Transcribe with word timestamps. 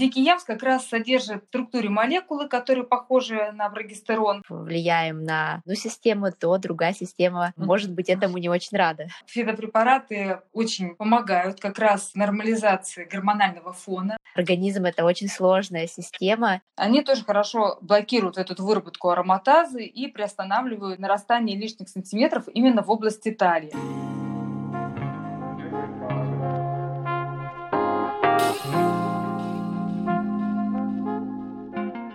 Дикий 0.00 0.22
ямс 0.22 0.44
как 0.44 0.62
раз 0.62 0.86
содержит 0.86 1.44
в 1.44 1.48
структуре 1.48 1.90
молекулы, 1.90 2.48
которые 2.48 2.84
похожи 2.84 3.52
на 3.52 3.68
прогестерон. 3.68 4.42
Влияем 4.48 5.24
на 5.24 5.56
одну 5.56 5.74
систему, 5.74 6.32
то 6.32 6.56
другая 6.56 6.94
система 6.94 7.52
может 7.56 7.92
быть 7.92 8.08
этому 8.08 8.38
не 8.38 8.48
очень 8.48 8.78
рада. 8.78 9.08
Фитопрепараты 9.26 10.40
очень 10.54 10.96
помогают 10.96 11.60
как 11.60 11.78
раз 11.78 12.12
нормализации 12.14 13.04
гормонального 13.04 13.74
фона. 13.74 14.16
Организм— 14.34 14.84
это 14.86 15.04
очень 15.04 15.28
сложная 15.28 15.86
система. 15.86 16.62
Они 16.76 17.02
тоже 17.02 17.22
хорошо 17.22 17.76
блокируют 17.82 18.38
эту 18.38 18.64
выработку 18.64 19.10
ароматазы 19.10 19.84
и 19.84 20.08
приостанавливают 20.08 20.98
нарастание 20.98 21.58
лишних 21.58 21.90
сантиметров 21.90 22.44
именно 22.54 22.82
в 22.82 22.90
области 22.90 23.32
талии. 23.32 24.09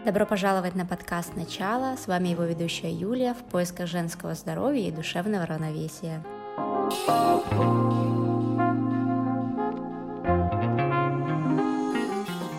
Добро 0.06 0.28
пожаловать 0.28 0.76
на 0.76 0.86
подкаст 0.86 1.36
«Начало». 1.36 1.96
С 1.96 2.06
вами 2.06 2.28
его 2.28 2.44
ведущая 2.44 2.92
Юлия 2.92 3.34
в 3.34 3.44
поисках 3.50 3.88
женского 3.88 4.36
здоровья 4.36 4.88
и 4.88 4.92
душевного 4.92 5.48
равновесия. 5.48 6.24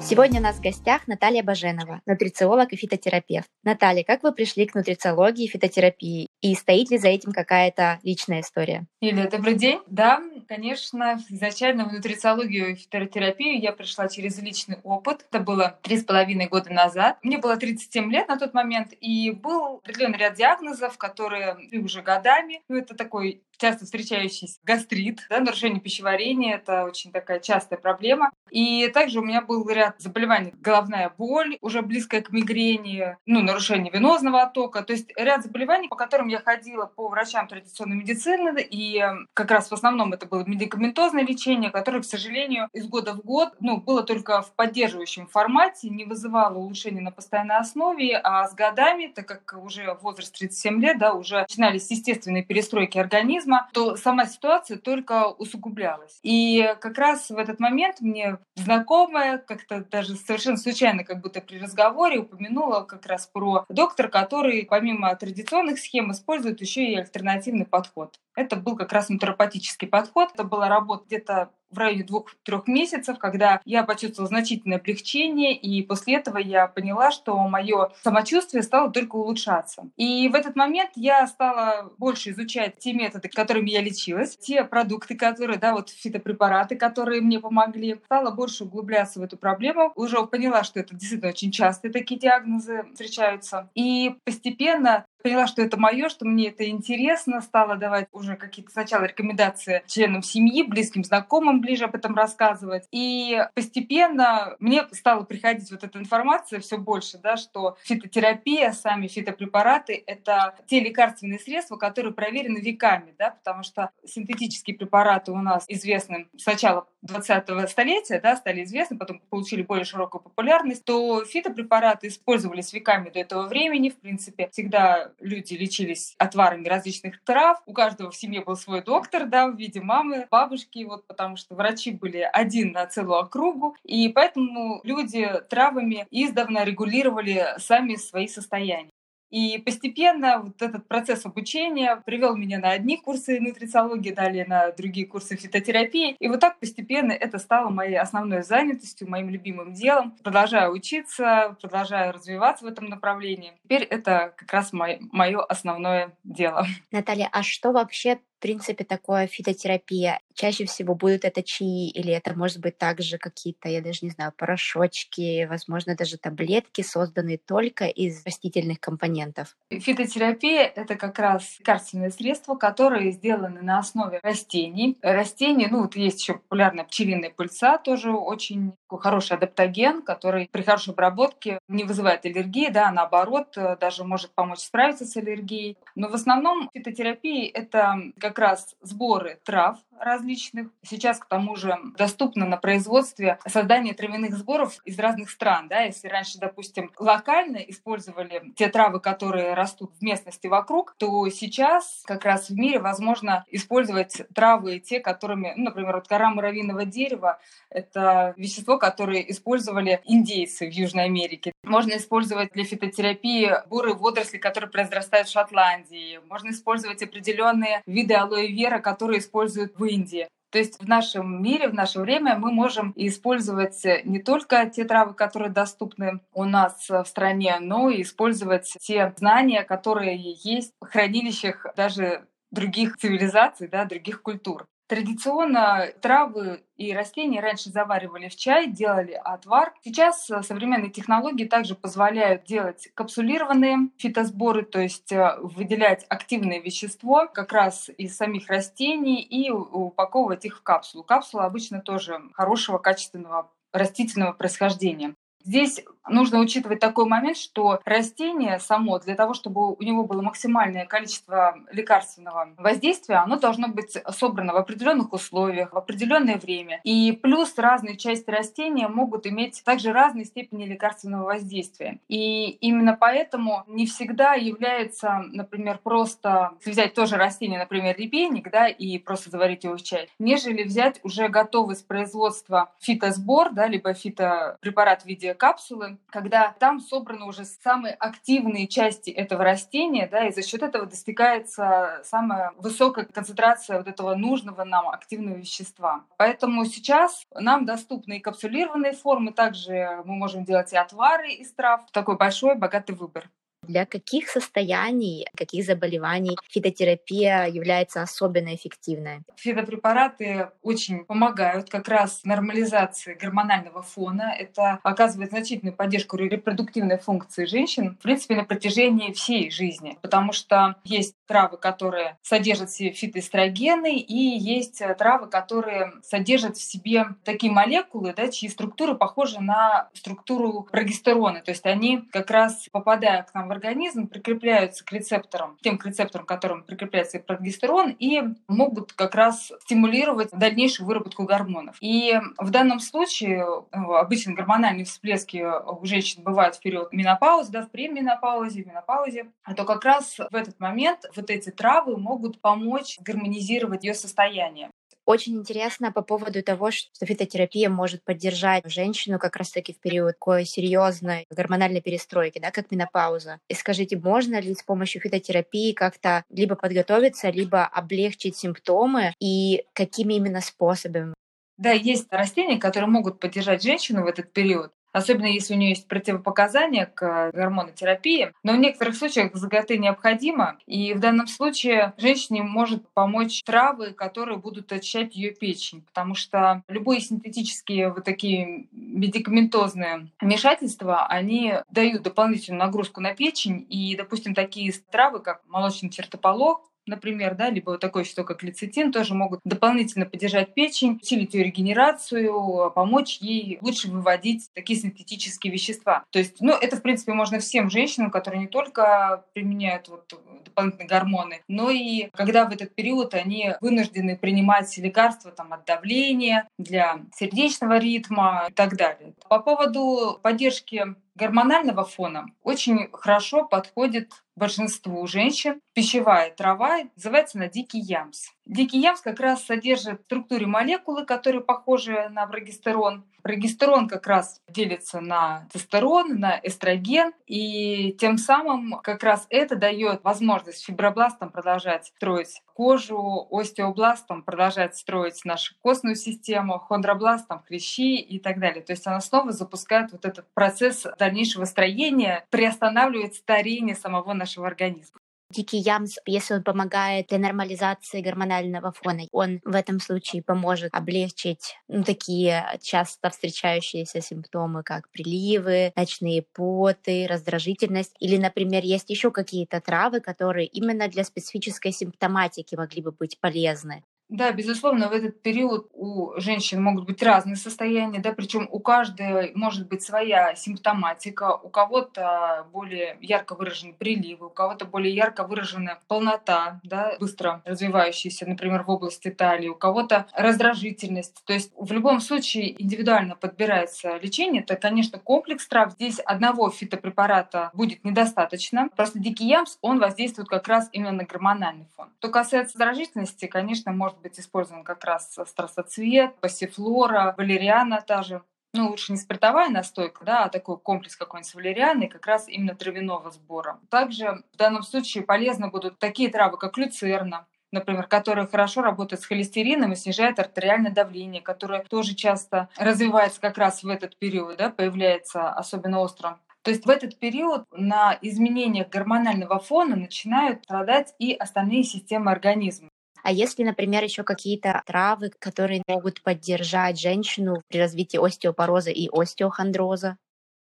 Сегодня 0.02 0.40
у 0.40 0.42
нас 0.42 0.56
в 0.56 0.60
гостях 0.60 1.06
Наталья 1.06 1.44
Баженова, 1.44 2.00
нутрициолог 2.04 2.72
и 2.72 2.76
фитотерапевт. 2.76 3.48
Наталья, 3.62 4.02
как 4.02 4.24
вы 4.24 4.32
пришли 4.32 4.66
к 4.66 4.74
нутрициологии 4.74 5.44
и 5.44 5.48
фитотерапии? 5.48 6.28
И 6.40 6.54
стоит 6.56 6.90
ли 6.90 6.98
за 6.98 7.08
этим 7.08 7.30
какая-то 7.30 8.00
личная 8.02 8.40
история? 8.40 8.86
Юлия, 9.00 9.28
добрый 9.28 9.54
день. 9.54 9.80
Да, 9.86 10.20
конечно, 10.46 11.20
изначально 11.28 11.88
в 11.88 11.92
нутрициологию 11.92 12.72
и 12.72 12.74
фитотерапию 12.74 13.60
я 13.60 13.72
пришла 13.72 14.08
через 14.08 14.38
личный 14.38 14.78
опыт. 14.82 15.26
Это 15.30 15.42
было 15.42 15.78
три 15.82 15.98
с 15.98 16.04
половиной 16.04 16.48
года 16.48 16.72
назад. 16.72 17.18
Мне 17.22 17.38
было 17.38 17.56
37 17.56 18.10
лет 18.10 18.28
на 18.28 18.38
тот 18.38 18.54
момент, 18.54 18.92
и 19.00 19.30
был 19.30 19.76
определенный 19.76 20.18
ряд 20.18 20.34
диагнозов, 20.34 20.96
которые 20.98 21.56
уже 21.72 22.02
годами. 22.02 22.62
Ну, 22.68 22.76
это 22.76 22.94
такой 22.94 23.42
часто 23.58 23.84
встречающийся 23.84 24.58
гастрит, 24.64 25.20
да, 25.30 25.40
нарушение 25.40 25.80
пищеварения, 25.80 26.56
это 26.56 26.84
очень 26.84 27.12
такая 27.12 27.40
частая 27.40 27.78
проблема. 27.78 28.30
И 28.50 28.88
также 28.88 29.20
у 29.20 29.24
меня 29.24 29.42
был 29.42 29.68
ряд 29.68 29.96
заболеваний, 29.98 30.52
головная 30.60 31.12
боль, 31.16 31.58
уже 31.60 31.82
близкая 31.82 32.22
к 32.22 32.30
мигрени, 32.30 33.16
ну, 33.26 33.42
нарушение 33.42 33.92
венозного 33.92 34.42
оттока, 34.42 34.82
то 34.82 34.92
есть 34.92 35.10
ряд 35.16 35.42
заболеваний, 35.42 35.88
по 35.88 35.96
которым 35.96 36.28
я 36.28 36.38
ходила 36.38 36.86
по 36.86 37.08
врачам 37.08 37.48
традиционной 37.48 37.96
медицины, 37.96 38.60
и 38.60 39.02
как 39.34 39.50
раз 39.50 39.70
в 39.70 39.74
основном 39.74 40.12
это 40.12 40.26
было 40.26 40.44
медикаментозное 40.44 41.24
лечение, 41.24 41.70
которое, 41.70 42.00
к 42.00 42.04
сожалению, 42.04 42.68
из 42.72 42.86
года 42.86 43.14
в 43.14 43.20
год, 43.20 43.54
ну, 43.60 43.78
было 43.78 44.02
только 44.02 44.42
в 44.42 44.52
поддерживающем 44.52 45.26
формате, 45.26 45.88
не 45.88 46.04
вызывало 46.04 46.58
улучшения 46.58 47.00
на 47.00 47.10
постоянной 47.10 47.56
основе, 47.56 48.16
а 48.22 48.46
с 48.46 48.54
годами, 48.54 49.06
так 49.06 49.26
как 49.26 49.56
уже 49.62 49.96
возраст 50.02 50.34
37 50.36 50.80
лет, 50.80 50.98
да, 50.98 51.14
уже 51.14 51.40
начинались 51.40 51.90
естественные 51.90 52.44
перестройки 52.44 52.98
организма, 52.98 53.45
аутизма, 53.46 53.68
то 53.72 53.96
сама 53.96 54.26
ситуация 54.26 54.78
только 54.78 55.28
усугублялась. 55.28 56.18
И 56.22 56.74
как 56.80 56.98
раз 56.98 57.30
в 57.30 57.38
этот 57.38 57.60
момент 57.60 58.00
мне 58.00 58.38
знакомая, 58.54 59.38
как-то 59.38 59.84
даже 59.84 60.16
совершенно 60.16 60.56
случайно, 60.56 61.04
как 61.04 61.20
будто 61.20 61.40
при 61.40 61.58
разговоре 61.58 62.18
упомянула 62.18 62.82
как 62.82 63.06
раз 63.06 63.26
про 63.26 63.64
доктора, 63.68 64.08
который 64.08 64.66
помимо 64.68 65.14
традиционных 65.14 65.78
схем 65.78 66.10
использует 66.12 66.60
еще 66.60 66.84
и 66.84 66.96
альтернативный 66.96 67.66
подход. 67.66 68.18
Это 68.34 68.56
был 68.56 68.76
как 68.76 68.92
раз 68.92 69.08
натуропатический 69.08 69.88
подход. 69.88 70.30
Это 70.34 70.44
была 70.44 70.68
работа 70.68 71.04
где-то 71.06 71.50
в 71.70 71.78
районе 71.78 72.04
двух-трех 72.04 72.66
месяцев, 72.66 73.18
когда 73.18 73.60
я 73.64 73.82
почувствовала 73.84 74.28
значительное 74.28 74.78
облегчение, 74.78 75.54
и 75.54 75.82
после 75.82 76.16
этого 76.16 76.38
я 76.38 76.66
поняла, 76.66 77.10
что 77.10 77.36
мое 77.48 77.90
самочувствие 78.02 78.62
стало 78.62 78.90
только 78.90 79.16
улучшаться. 79.16 79.88
И 79.96 80.28
в 80.28 80.34
этот 80.34 80.56
момент 80.56 80.90
я 80.94 81.26
стала 81.26 81.92
больше 81.98 82.30
изучать 82.30 82.78
те 82.78 82.92
методы, 82.92 83.28
которыми 83.28 83.70
я 83.70 83.80
лечилась, 83.80 84.36
те 84.36 84.64
продукты, 84.64 85.16
которые, 85.16 85.58
да, 85.58 85.72
вот 85.72 85.90
фитопрепараты, 85.90 86.76
которые 86.76 87.20
мне 87.20 87.40
помогли. 87.40 88.00
Стала 88.04 88.30
больше 88.30 88.64
углубляться 88.64 89.20
в 89.20 89.22
эту 89.22 89.36
проблему. 89.36 89.92
Уже 89.96 90.24
поняла, 90.26 90.64
что 90.64 90.80
это 90.80 90.94
действительно 90.94 91.30
очень 91.30 91.50
частые 91.50 91.92
такие 91.92 92.18
диагнозы 92.18 92.84
встречаются. 92.92 93.70
И 93.74 94.16
постепенно 94.24 95.06
поняла, 95.26 95.48
что 95.48 95.60
это 95.60 95.76
мое, 95.76 96.08
что 96.08 96.24
мне 96.24 96.50
это 96.50 96.68
интересно, 96.68 97.40
стала 97.40 97.74
давать 97.74 98.06
уже 98.12 98.36
какие-то 98.36 98.70
сначала 98.70 99.06
рекомендации 99.06 99.82
членам 99.88 100.22
семьи, 100.22 100.62
близким 100.62 101.02
знакомым 101.02 101.60
ближе 101.60 101.86
об 101.86 101.96
этом 101.96 102.14
рассказывать. 102.14 102.84
И 102.92 103.44
постепенно 103.54 104.54
мне 104.60 104.86
стала 104.92 105.24
приходить 105.24 105.68
вот 105.72 105.82
эта 105.82 105.98
информация 105.98 106.60
все 106.60 106.78
больше, 106.78 107.18
да, 107.18 107.36
что 107.36 107.76
фитотерапия, 107.82 108.70
сами 108.70 109.08
фитопрепараты— 109.08 110.00
это 110.06 110.54
те 110.68 110.78
лекарственные 110.78 111.40
средства, 111.40 111.76
которые 111.76 112.14
проверены 112.14 112.58
веками, 112.58 113.12
да, 113.18 113.30
потому 113.30 113.64
что 113.64 113.90
синтетические 114.04 114.76
препараты 114.76 115.32
у 115.32 115.38
нас 115.38 115.64
известны 115.66 116.28
сначала 116.36 116.86
20-го 117.04 117.66
столетия, 117.66 118.20
да, 118.20 118.36
стали 118.36 118.62
известны, 118.62 118.96
потом 118.96 119.20
получили 119.28 119.62
более 119.62 119.84
широкую 119.84 120.22
популярность, 120.22 120.84
то 120.84 121.24
фитопрепараты 121.24 122.06
использовались 122.06 122.72
веками 122.72 123.10
до 123.10 123.18
этого 123.18 123.48
времени, 123.48 123.88
в 123.90 123.96
принципе, 123.96 124.48
всегда 124.52 125.10
люди 125.20 125.54
лечились 125.54 126.14
отварами 126.18 126.68
различных 126.68 127.22
трав. 127.24 127.62
У 127.66 127.72
каждого 127.72 128.10
в 128.10 128.16
семье 128.16 128.42
был 128.42 128.56
свой 128.56 128.82
доктор, 128.82 129.26
да, 129.26 129.48
в 129.48 129.56
виде 129.56 129.80
мамы, 129.80 130.26
бабушки, 130.30 130.84
вот 130.84 131.06
потому 131.06 131.36
что 131.36 131.54
врачи 131.54 131.90
были 131.90 132.28
один 132.32 132.72
на 132.72 132.86
целую 132.86 133.18
округу, 133.18 133.76
и 133.84 134.08
поэтому 134.08 134.80
люди 134.84 135.28
травами 135.48 136.06
издавна 136.10 136.64
регулировали 136.64 137.54
сами 137.58 137.96
свои 137.96 138.28
состояния. 138.28 138.90
И 139.30 139.58
постепенно 139.58 140.40
вот 140.40 140.62
этот 140.62 140.86
процесс 140.86 141.26
обучения 141.26 142.02
привел 142.06 142.36
меня 142.36 142.58
на 142.58 142.70
одни 142.70 142.96
курсы 142.96 143.40
нутрициологии, 143.40 144.12
далее 144.12 144.44
на 144.46 144.70
другие 144.70 145.06
курсы 145.06 145.36
фитотерапии. 145.36 146.16
И 146.18 146.28
вот 146.28 146.40
так 146.40 146.60
постепенно 146.60 147.12
это 147.12 147.38
стало 147.38 147.70
моей 147.70 147.98
основной 147.98 148.42
занятостью, 148.42 149.10
моим 149.10 149.28
любимым 149.28 149.72
делом. 149.72 150.12
Продолжаю 150.22 150.72
учиться, 150.72 151.56
продолжаю 151.60 152.12
развиваться 152.12 152.64
в 152.64 152.68
этом 152.68 152.86
направлении. 152.86 153.52
Теперь 153.64 153.82
это 153.82 154.32
как 154.36 154.52
раз 154.52 154.72
мое 154.72 155.42
основное 155.42 156.16
дело. 156.24 156.66
Наталья, 156.92 157.28
а 157.32 157.42
что 157.42 157.72
вообще 157.72 158.20
в 158.38 158.42
принципе, 158.42 158.84
такое 158.84 159.26
фитотерапия. 159.26 160.20
Чаще 160.34 160.66
всего 160.66 160.94
будут 160.94 161.24
это 161.24 161.42
чаи, 161.42 161.88
или 161.88 162.12
это 162.12 162.36
может 162.36 162.58
быть 162.58 162.76
также 162.76 163.16
какие-то, 163.16 163.68
я 163.68 163.80
даже 163.80 164.00
не 164.02 164.10
знаю, 164.10 164.32
порошочки, 164.36 165.46
возможно, 165.46 165.96
даже 165.96 166.18
таблетки, 166.18 166.82
созданные 166.82 167.38
только 167.38 167.86
из 167.86 168.24
растительных 168.26 168.78
компонентов. 168.78 169.56
Фитотерапия— 169.70 170.64
это 170.76 170.96
как 170.96 171.18
раз 171.18 171.58
лекарственные 171.58 172.10
средства, 172.10 172.54
которые 172.56 173.12
сделаны 173.12 173.62
на 173.62 173.78
основе 173.78 174.20
растений. 174.22 174.98
Растения, 175.00 175.68
ну 175.70 175.82
вот 175.82 175.96
есть 175.96 176.20
еще 176.20 176.34
популярная 176.34 176.84
пчелиная 176.84 177.30
пыльца, 177.30 177.78
тоже 177.78 178.12
очень 178.12 178.74
хороший 178.88 179.36
адаптоген, 179.38 180.02
который 180.02 180.48
при 180.52 180.62
хорошей 180.62 180.92
обработке 180.92 181.58
не 181.68 181.84
вызывает 181.84 182.26
аллергии, 182.26 182.68
да, 182.68 182.88
а 182.88 182.92
наоборот, 182.92 183.56
э, 183.56 183.76
даже 183.80 184.04
может 184.04 184.34
помочь 184.34 184.60
справиться 184.60 185.06
с 185.06 185.16
аллергией. 185.16 185.78
Но 185.94 186.08
в 186.08 186.14
основном 186.14 186.68
фитотерапия— 186.74 187.50
это 187.54 187.96
как 188.28 188.38
раз 188.38 188.76
сборы 188.80 189.40
трав 189.44 189.78
различных. 190.00 190.68
Сейчас, 190.82 191.18
к 191.18 191.26
тому 191.26 191.56
же, 191.56 191.76
доступно 191.96 192.46
на 192.46 192.56
производстве 192.56 193.38
создание 193.46 193.94
травяных 193.94 194.36
сборов 194.36 194.78
из 194.84 194.98
разных 194.98 195.30
стран. 195.30 195.68
Да? 195.68 195.82
Если 195.82 196.08
раньше, 196.08 196.38
допустим, 196.38 196.92
локально 196.98 197.58
использовали 197.58 198.52
те 198.56 198.68
травы, 198.68 199.00
которые 199.00 199.54
растут 199.54 199.92
в 199.98 200.02
местности 200.02 200.46
вокруг, 200.46 200.94
то 200.98 201.28
сейчас 201.30 202.02
как 202.06 202.24
раз 202.24 202.50
в 202.50 202.54
мире 202.54 202.78
возможно 202.78 203.44
использовать 203.50 204.22
травы 204.34 204.78
те, 204.78 205.00
которыми, 205.00 205.52
ну, 205.56 205.64
например, 205.64 205.96
вот 205.96 206.08
кора 206.08 206.30
муравьиного 206.30 206.84
дерева— 206.84 207.38
это 207.70 208.34
вещество, 208.36 208.78
которое 208.78 209.20
использовали 209.20 210.00
индейцы 210.04 210.66
в 210.68 210.72
Южной 210.72 211.04
Америке. 211.04 211.52
Можно 211.64 211.96
использовать 211.96 212.52
для 212.52 212.64
фитотерапии 212.64 213.52
бурые 213.68 213.94
водоросли, 213.94 214.38
которые 214.38 214.70
произрастают 214.70 215.28
в 215.28 215.32
Шотландии. 215.32 216.20
Можно 216.28 216.50
использовать 216.50 217.02
определенные 217.02 217.82
виды 217.86 218.14
алоэ 218.14 218.46
вера, 218.48 218.78
которые 218.78 219.20
используют 219.20 219.74
в 219.76 219.85
Индии. 219.86 220.28
То 220.50 220.58
есть 220.58 220.80
в 220.80 220.88
нашем 220.88 221.42
мире, 221.42 221.68
в 221.68 221.74
наше 221.74 222.00
время 222.00 222.38
мы 222.38 222.52
можем 222.52 222.92
использовать 222.96 223.82
не 224.04 224.20
только 224.20 224.70
те 224.70 224.84
травы, 224.84 225.14
которые 225.14 225.50
доступны 225.50 226.20
у 226.32 226.44
нас 226.44 226.88
в 226.88 227.04
стране, 227.04 227.58
но 227.60 227.90
и 227.90 228.02
использовать 228.02 228.72
те 228.80 229.12
знания, 229.16 229.64
которые 229.64 230.16
есть 230.16 230.72
в 230.80 230.86
хранилищах 230.86 231.66
даже 231.76 232.26
других 232.50 232.96
цивилизаций, 232.96 233.68
да, 233.68 233.84
других 233.84 234.22
культур. 234.22 234.66
Традиционно 234.88 235.88
травы 236.00 236.62
и 236.76 236.92
растения 236.92 237.40
раньше 237.40 237.70
заваривали 237.70 238.28
в 238.28 238.36
чай, 238.36 238.70
делали 238.70 239.20
отвар. 239.24 239.74
Сейчас 239.82 240.30
э, 240.30 240.42
современные 240.42 240.90
технологии 240.90 241.44
также 241.44 241.74
позволяют 241.74 242.44
делать 242.44 242.88
капсулированные 242.94 243.90
фитосборы, 243.98 244.64
то 244.64 244.78
есть 244.78 245.10
э, 245.10 245.38
выделять 245.40 246.06
активное 246.08 246.60
вещество 246.60 247.26
как 247.26 247.52
раз 247.52 247.90
из 247.98 248.16
самих 248.16 248.48
растений 248.48 249.22
и 249.22 249.50
упаковывать 249.50 250.44
их 250.44 250.58
в 250.58 250.62
капсулу. 250.62 251.02
Капсула 251.02 251.46
обычно 251.46 251.80
тоже 251.80 252.20
хорошего 252.34 252.78
качественного 252.78 253.50
растительного 253.72 254.32
происхождения. 254.34 255.16
Здесь 255.46 255.80
нужно 256.08 256.40
учитывать 256.40 256.80
такой 256.80 257.06
момент, 257.06 257.36
что 257.36 257.80
растение 257.84 258.58
само, 258.58 258.98
для 258.98 259.14
того, 259.14 259.32
чтобы 259.32 259.74
у 259.74 259.82
него 259.82 260.04
было 260.04 260.22
максимальное 260.22 260.86
количество 260.86 261.56
лекарственного 261.70 262.48
воздействия, 262.56 263.16
оно 263.16 263.38
должно 263.38 263.68
быть 263.68 263.96
собрано 264.10 264.52
в 264.52 264.56
определенных 264.56 265.12
условиях, 265.12 265.72
в 265.72 265.76
определенное 265.76 266.36
время. 266.36 266.80
И 266.82 267.12
плюс 267.12 267.56
разные 267.58 267.96
части 267.96 268.28
растения 268.28 268.88
могут 268.88 269.26
иметь 269.26 269.62
также 269.64 269.92
разные 269.92 270.24
степени 270.24 270.64
лекарственного 270.64 271.24
воздействия. 271.24 272.00
И 272.08 272.50
именно 272.50 272.96
поэтому 272.98 273.62
не 273.68 273.86
всегда 273.86 274.34
является, 274.34 275.22
например, 275.30 275.78
просто 275.82 276.52
взять 276.64 276.94
тоже 276.94 277.16
растение, 277.16 277.58
например, 277.58 277.96
репейник, 277.96 278.50
да, 278.50 278.66
и 278.66 278.98
просто 278.98 279.30
заварить 279.30 279.62
его 279.62 279.76
в 279.76 279.82
чай, 279.82 280.08
нежели 280.18 280.64
взять 280.64 280.98
уже 281.04 281.28
готовый 281.28 281.76
с 281.76 281.82
производства 281.82 282.72
фитосбор, 282.80 283.52
да, 283.52 283.68
либо 283.68 283.94
фитопрепарат 283.94 285.02
в 285.02 285.06
виде 285.06 285.35
капсулы, 285.36 285.98
когда 286.10 286.54
там 286.58 286.80
собраны 286.80 287.26
уже 287.26 287.44
самые 287.44 287.94
активные 287.94 288.66
части 288.66 289.10
этого 289.10 289.44
растения, 289.44 290.08
да, 290.10 290.26
и 290.26 290.32
за 290.32 290.42
счет 290.42 290.62
этого 290.62 290.86
достигается 290.86 292.00
самая 292.04 292.52
высокая 292.56 293.04
концентрация 293.04 293.78
вот 293.78 293.88
этого 293.88 294.14
нужного 294.14 294.64
нам 294.64 294.88
активного 294.88 295.36
вещества. 295.36 296.04
Поэтому 296.16 296.64
сейчас 296.64 297.22
нам 297.34 297.64
доступны 297.64 298.18
и 298.18 298.20
капсулированные 298.20 298.92
формы, 298.92 299.32
также 299.32 300.02
мы 300.04 300.16
можем 300.16 300.44
делать 300.44 300.72
и 300.72 300.76
отвары 300.76 301.32
из 301.32 301.52
трав. 301.52 301.82
Такой 301.92 302.16
большой, 302.16 302.56
богатый 302.56 302.94
выбор. 302.94 303.30
Для 303.62 303.84
каких 303.84 304.28
состояний, 304.28 305.26
каких 305.36 305.64
заболеваний 305.64 306.36
фитотерапия 306.48 307.46
является 307.46 308.02
особенно 308.02 308.54
эффективной? 308.54 309.22
Фитопрепараты 309.36 310.50
очень 310.62 311.04
помогают 311.04 311.68
как 311.68 311.88
раз 311.88 312.20
нормализации 312.24 313.14
гормонального 313.14 313.82
фона. 313.82 314.34
Это 314.38 314.78
оказывает 314.84 315.30
значительную 315.30 315.74
поддержку 315.74 316.16
репродуктивной 316.16 316.98
функции 316.98 317.44
женщин, 317.46 317.96
в 317.98 318.02
принципе, 318.02 318.36
на 318.36 318.44
протяжении 318.44 319.12
всей 319.12 319.50
жизни. 319.50 319.98
Потому 320.00 320.32
что 320.32 320.76
есть 320.84 321.15
травы, 321.26 321.56
которые 321.56 322.18
содержат 322.22 322.70
в 322.70 322.76
себе 322.76 322.92
фитоэстрогены, 322.92 323.98
и 323.98 324.14
есть 324.14 324.82
травы, 324.98 325.26
которые 325.26 325.92
содержат 326.02 326.56
в 326.56 326.62
себе 326.62 327.06
такие 327.24 327.52
молекулы, 327.52 328.14
да, 328.16 328.28
чьи 328.28 328.48
структуры 328.48 328.94
похожи 328.94 329.40
на 329.40 329.88
структуру 329.94 330.66
прогестерона. 330.70 331.40
То 331.40 331.50
есть 331.50 331.66
они 331.66 332.02
как 332.12 332.30
раз, 332.30 332.68
попадая 332.72 333.22
к 333.22 333.34
нам 333.34 333.48
в 333.48 333.52
организм, 333.52 334.06
прикрепляются 334.06 334.84
к 334.84 334.92
рецепторам, 334.92 335.56
тем 335.62 335.78
к 335.78 335.86
рецепторам, 335.86 336.26
к 336.26 336.28
которым 336.28 336.62
прикрепляется 336.62 337.18
прогестерон, 337.18 337.90
и 337.98 338.22
могут 338.48 338.92
как 338.92 339.14
раз 339.14 339.52
стимулировать 339.62 340.30
дальнейшую 340.32 340.86
выработку 340.86 341.24
гормонов. 341.24 341.76
И 341.80 342.18
в 342.38 342.50
данном 342.50 342.80
случае 342.80 343.44
э, 343.44 343.78
обычно 343.78 344.34
гормональные 344.34 344.84
всплески 344.84 345.44
у 345.66 345.84
женщин 345.84 346.22
бывают 346.22 346.56
в 346.56 346.60
период 346.60 346.92
менопаузы, 346.92 347.52
да, 347.52 347.62
в 347.62 347.70
пременопаузе, 347.70 348.62
в 348.62 348.66
менопаузе, 348.66 349.26
а 349.44 349.54
то 349.54 349.64
как 349.64 349.84
раз 349.84 350.16
в 350.18 350.34
этот 350.34 350.58
момент 350.60 351.00
вот 351.16 351.30
эти 351.30 351.50
травы 351.50 351.96
могут 351.96 352.40
помочь 352.40 352.98
гармонизировать 353.00 353.84
ее 353.84 353.94
состояние. 353.94 354.70
Очень 355.04 355.36
интересно 355.36 355.92
по 355.92 356.02
поводу 356.02 356.42
того, 356.42 356.72
что 356.72 357.06
фитотерапия 357.06 357.70
может 357.70 358.02
поддержать 358.02 358.68
женщину 358.68 359.20
как 359.20 359.36
раз-таки 359.36 359.72
в 359.72 359.78
период 359.78 360.14
такой 360.14 360.44
серьезной 360.44 361.26
гормональной 361.30 361.80
перестройки, 361.80 362.40
да, 362.40 362.50
как 362.50 362.72
менопауза. 362.72 363.38
И 363.48 363.54
скажите, 363.54 363.96
можно 363.96 364.40
ли 364.40 364.52
с 364.52 364.64
помощью 364.64 365.00
фитотерапии 365.00 365.72
как-то 365.72 366.24
либо 366.28 366.56
подготовиться, 366.56 367.30
либо 367.30 367.64
облегчить 367.64 368.36
симптомы, 368.36 369.14
и 369.20 369.64
какими 369.74 370.14
именно 370.14 370.40
способами? 370.40 371.14
Да, 371.58 371.70
есть 371.72 372.08
растения, 372.10 372.58
которые 372.58 372.90
могут 372.90 373.20
поддержать 373.20 373.62
женщину 373.62 374.02
в 374.02 374.06
этот 374.06 374.32
период 374.32 374.72
особенно 374.96 375.26
если 375.26 375.54
у 375.54 375.56
нее 375.58 375.70
есть 375.70 375.88
противопоказания 375.88 376.86
к 376.86 377.30
гормонотерапии. 377.32 378.32
Но 378.42 378.52
в 378.54 378.56
некоторых 378.56 378.96
случаях 378.96 379.34
ЗГТ 379.34 379.70
необходимо, 379.78 380.58
и 380.66 380.94
в 380.94 381.00
данном 381.00 381.26
случае 381.26 381.92
женщине 381.98 382.42
может 382.42 382.88
помочь 382.94 383.42
травы, 383.44 383.92
которые 383.92 384.38
будут 384.38 384.72
очищать 384.72 385.14
ее 385.14 385.32
печень, 385.32 385.82
потому 385.82 386.14
что 386.14 386.62
любые 386.68 387.00
синтетические 387.00 387.92
вот 387.92 388.04
такие 388.04 388.68
медикаментозные 388.72 390.08
вмешательства, 390.20 391.06
они 391.06 391.54
дают 391.70 392.02
дополнительную 392.02 392.60
нагрузку 392.60 393.00
на 393.00 393.14
печень, 393.14 393.66
и, 393.68 393.94
допустим, 393.96 394.34
такие 394.34 394.72
травы, 394.90 395.20
как 395.20 395.42
молочный 395.48 395.90
чертополох, 395.90 396.62
например, 396.86 397.34
да, 397.34 397.50
либо 397.50 397.70
вот 397.70 397.80
такое 397.80 398.02
вещество, 398.02 398.24
как 398.24 398.42
лецитин, 398.42 398.92
тоже 398.92 399.14
могут 399.14 399.40
дополнительно 399.44 400.06
поддержать 400.06 400.54
печень, 400.54 400.98
усилить 401.02 401.34
ее 401.34 401.44
регенерацию, 401.44 402.70
помочь 402.74 403.18
ей 403.20 403.58
лучше 403.60 403.88
выводить 403.90 404.48
такие 404.54 404.78
синтетические 404.78 405.52
вещества. 405.52 406.04
То 406.10 406.18
есть, 406.18 406.36
ну, 406.40 406.52
это, 406.52 406.76
в 406.76 406.82
принципе, 406.82 407.12
можно 407.12 407.38
всем 407.38 407.70
женщинам, 407.70 408.10
которые 408.10 408.40
не 408.40 408.48
только 408.48 409.24
применяют 409.32 409.88
вот 409.88 410.12
дополнительные 410.44 410.88
гормоны, 410.88 411.42
но 411.48 411.70
и 411.70 412.08
когда 412.12 412.46
в 412.46 412.52
этот 412.52 412.74
период 412.74 413.14
они 413.14 413.54
вынуждены 413.60 414.16
принимать 414.16 414.76
лекарства 414.78 415.30
там, 415.30 415.52
от 415.52 415.64
давления, 415.64 416.48
для 416.58 417.00
сердечного 417.14 417.78
ритма 417.78 418.46
и 418.48 418.52
так 418.52 418.76
далее. 418.76 419.14
По 419.28 419.38
поводу 419.38 420.18
поддержки 420.22 420.94
гормонального 421.16 421.84
фона 421.84 422.26
очень 422.42 422.90
хорошо 422.92 423.44
подходит 423.44 424.12
большинству 424.36 425.06
женщин. 425.06 425.60
Пищевая 425.72 426.30
трава 426.30 426.82
называется 426.94 427.38
она 427.38 427.48
дикий 427.48 427.80
ямс. 427.80 428.28
Дикий 428.46 428.78
ямс 428.78 429.00
как 429.00 429.18
раз 429.18 429.44
содержит 429.44 430.02
в 430.02 430.04
структуре 430.04 430.46
молекулы, 430.46 431.04
которые 431.04 431.42
похожи 431.42 432.08
на 432.10 432.28
прогестерон. 432.28 433.04
Прогестерон 433.22 433.88
как 433.88 434.06
раз 434.06 434.40
делится 434.48 435.00
на 435.00 435.48
тестостерон, 435.52 436.20
на 436.20 436.38
эстроген, 436.44 437.12
и 437.26 437.92
тем 437.98 438.18
самым 438.18 438.78
как 438.84 439.02
раз 439.02 439.26
это 439.30 439.56
дает 439.56 440.04
возможность 440.04 440.64
фибробластам 440.64 441.30
продолжать 441.32 441.86
строить 441.86 442.40
кожу, 442.54 443.26
остеобластам 443.32 444.22
продолжать 444.22 444.76
строить 444.76 445.24
нашу 445.24 445.56
костную 445.60 445.96
систему, 445.96 446.60
хондробластам 446.60 447.42
хрящи 447.48 447.96
и 447.96 448.20
так 448.20 448.38
далее. 448.38 448.62
То 448.62 448.74
есть 448.74 448.86
она 448.86 449.00
снова 449.00 449.32
запускает 449.32 449.90
вот 449.90 450.04
этот 450.04 450.32
процесс 450.34 450.86
дальнейшего 451.00 451.46
строения, 451.46 452.24
приостанавливает 452.30 453.16
старение 453.16 453.74
самого 453.74 454.12
нашего 454.12 454.46
организма. 454.46 455.00
Дикий 455.30 455.58
ямс, 455.58 455.96
если 456.06 456.34
он 456.34 456.44
помогает 456.44 457.08
для 457.08 457.18
нормализации 457.18 458.00
гормонального 458.00 458.70
фона, 458.72 459.02
он 459.10 459.40
в 459.44 459.54
этом 459.56 459.80
случае 459.80 460.22
поможет 460.22 460.72
облегчить 460.72 461.56
ну, 461.68 461.82
такие 461.82 462.46
часто 462.62 463.10
встречающиеся 463.10 464.00
симптомы, 464.00 464.62
как 464.62 464.88
приливы, 464.90 465.72
ночные 465.74 466.22
поты, 466.22 467.06
раздражительность. 467.08 467.94
Или, 467.98 468.18
например, 468.18 468.62
есть 468.62 468.88
еще 468.88 469.10
какие-то 469.10 469.60
травы, 469.60 470.00
которые 470.00 470.46
именно 470.46 470.86
для 470.88 471.02
специфической 471.04 471.72
симптоматики 471.72 472.54
могли 472.54 472.80
бы 472.82 472.92
быть 472.92 473.18
полезны. 473.20 473.82
Да, 474.08 474.30
безусловно, 474.30 474.88
в 474.88 474.92
этот 474.92 475.20
период 475.20 475.68
у 475.72 476.12
женщин 476.20 476.62
могут 476.62 476.86
быть 476.86 477.02
разные 477.02 477.34
состояния, 477.34 477.98
да, 477.98 478.12
причем 478.12 478.46
у 478.52 478.60
каждой 478.60 479.32
может 479.34 479.66
быть 479.66 479.82
своя 479.82 480.36
симптоматика, 480.36 481.34
у 481.34 481.48
кого-то 481.48 482.46
более 482.52 482.98
ярко 483.00 483.34
выражены 483.34 483.72
приливы, 483.72 484.26
у 484.26 484.30
кого-то 484.30 484.64
более 484.64 484.94
ярко 484.94 485.26
выражена 485.26 485.80
полнота, 485.88 486.60
да, 486.62 486.94
быстро 487.00 487.42
развивающаяся, 487.44 488.26
например, 488.26 488.62
в 488.62 488.70
области 488.70 489.10
талии, 489.10 489.48
у 489.48 489.56
кого-то 489.56 490.06
раздражительность. 490.14 491.24
То 491.24 491.32
есть 491.32 491.50
в 491.56 491.72
любом 491.72 492.00
случае 492.00 492.62
индивидуально 492.62 493.16
подбирается 493.16 493.96
лечение. 493.96 494.42
Это, 494.42 494.54
конечно, 494.54 495.00
комплекс 495.00 495.48
трав. 495.48 495.72
Здесь 495.72 495.98
одного 495.98 496.50
фитопрепарата 496.50 497.50
будет 497.54 497.82
недостаточно. 497.82 498.68
Просто 498.76 499.00
дикий 499.00 499.26
ямс, 499.26 499.58
он 499.62 499.80
воздействует 499.80 500.28
как 500.28 500.46
раз 500.46 500.68
именно 500.70 500.92
на 500.92 501.04
гормональный 501.04 501.66
фон. 501.76 501.88
Что 501.98 502.08
касается 502.08 502.56
раздражительности, 502.56 503.26
конечно, 503.26 503.72
может 503.72 503.95
может 503.96 504.02
быть 504.02 504.20
использован 504.20 504.62
как 504.64 504.84
раз 504.84 505.18
страстоцвет, 505.26 506.16
пассифлора, 506.20 507.14
валериана 507.16 507.80
та 507.80 508.02
же. 508.02 508.22
Ну, 508.52 508.68
лучше 508.68 508.92
не 508.92 508.98
спиртовая 508.98 509.48
настойка, 509.48 510.04
да, 510.04 510.24
а 510.24 510.28
такой 510.28 510.58
комплекс 510.58 510.96
какой-нибудь 510.96 511.30
с 511.30 511.34
валерианой, 511.34 511.88
как 511.88 512.06
раз 512.06 512.28
именно 512.28 512.54
травяного 512.54 513.10
сбора. 513.10 513.58
Также 513.70 514.22
в 514.32 514.36
данном 514.36 514.62
случае 514.62 515.04
полезны 515.04 515.50
будут 515.50 515.78
такие 515.78 516.08
травы, 516.10 516.38
как 516.38 516.56
люцерна, 516.56 517.26
например, 517.52 517.86
которая 517.86 518.26
хорошо 518.26 518.62
работает 518.62 519.02
с 519.02 519.06
холестерином 519.06 519.72
и 519.72 519.76
снижает 519.76 520.18
артериальное 520.18 520.72
давление, 520.72 521.20
которое 521.20 521.64
тоже 521.64 521.94
часто 521.94 522.48
развивается 522.56 523.20
как 523.20 523.36
раз 523.36 523.62
в 523.62 523.68
этот 523.68 523.98
период, 523.98 524.36
да, 524.38 524.50
появляется 524.50 525.28
особенно 525.30 525.80
острым. 525.80 526.18
То 526.42 526.50
есть 526.50 526.64
в 526.64 526.70
этот 526.70 526.98
период 526.98 527.44
на 527.50 527.98
изменениях 528.00 528.68
гормонального 528.68 529.38
фона 529.38 529.76
начинают 529.76 530.44
страдать 530.44 530.94
и 530.98 531.12
остальные 531.12 531.64
системы 531.64 532.10
организма. 532.10 532.70
А 533.06 533.10
если, 533.12 533.42
например, 533.44 533.82
еще 533.84 534.02
какие-то 534.02 534.62
травы, 534.66 535.10
которые 535.18 535.62
могут 535.66 536.02
поддержать 536.02 536.78
женщину 536.78 537.40
при 537.48 537.58
развитии 537.58 538.04
остеопороза 538.04 538.70
и 538.70 538.88
остеохондроза? 538.92 539.96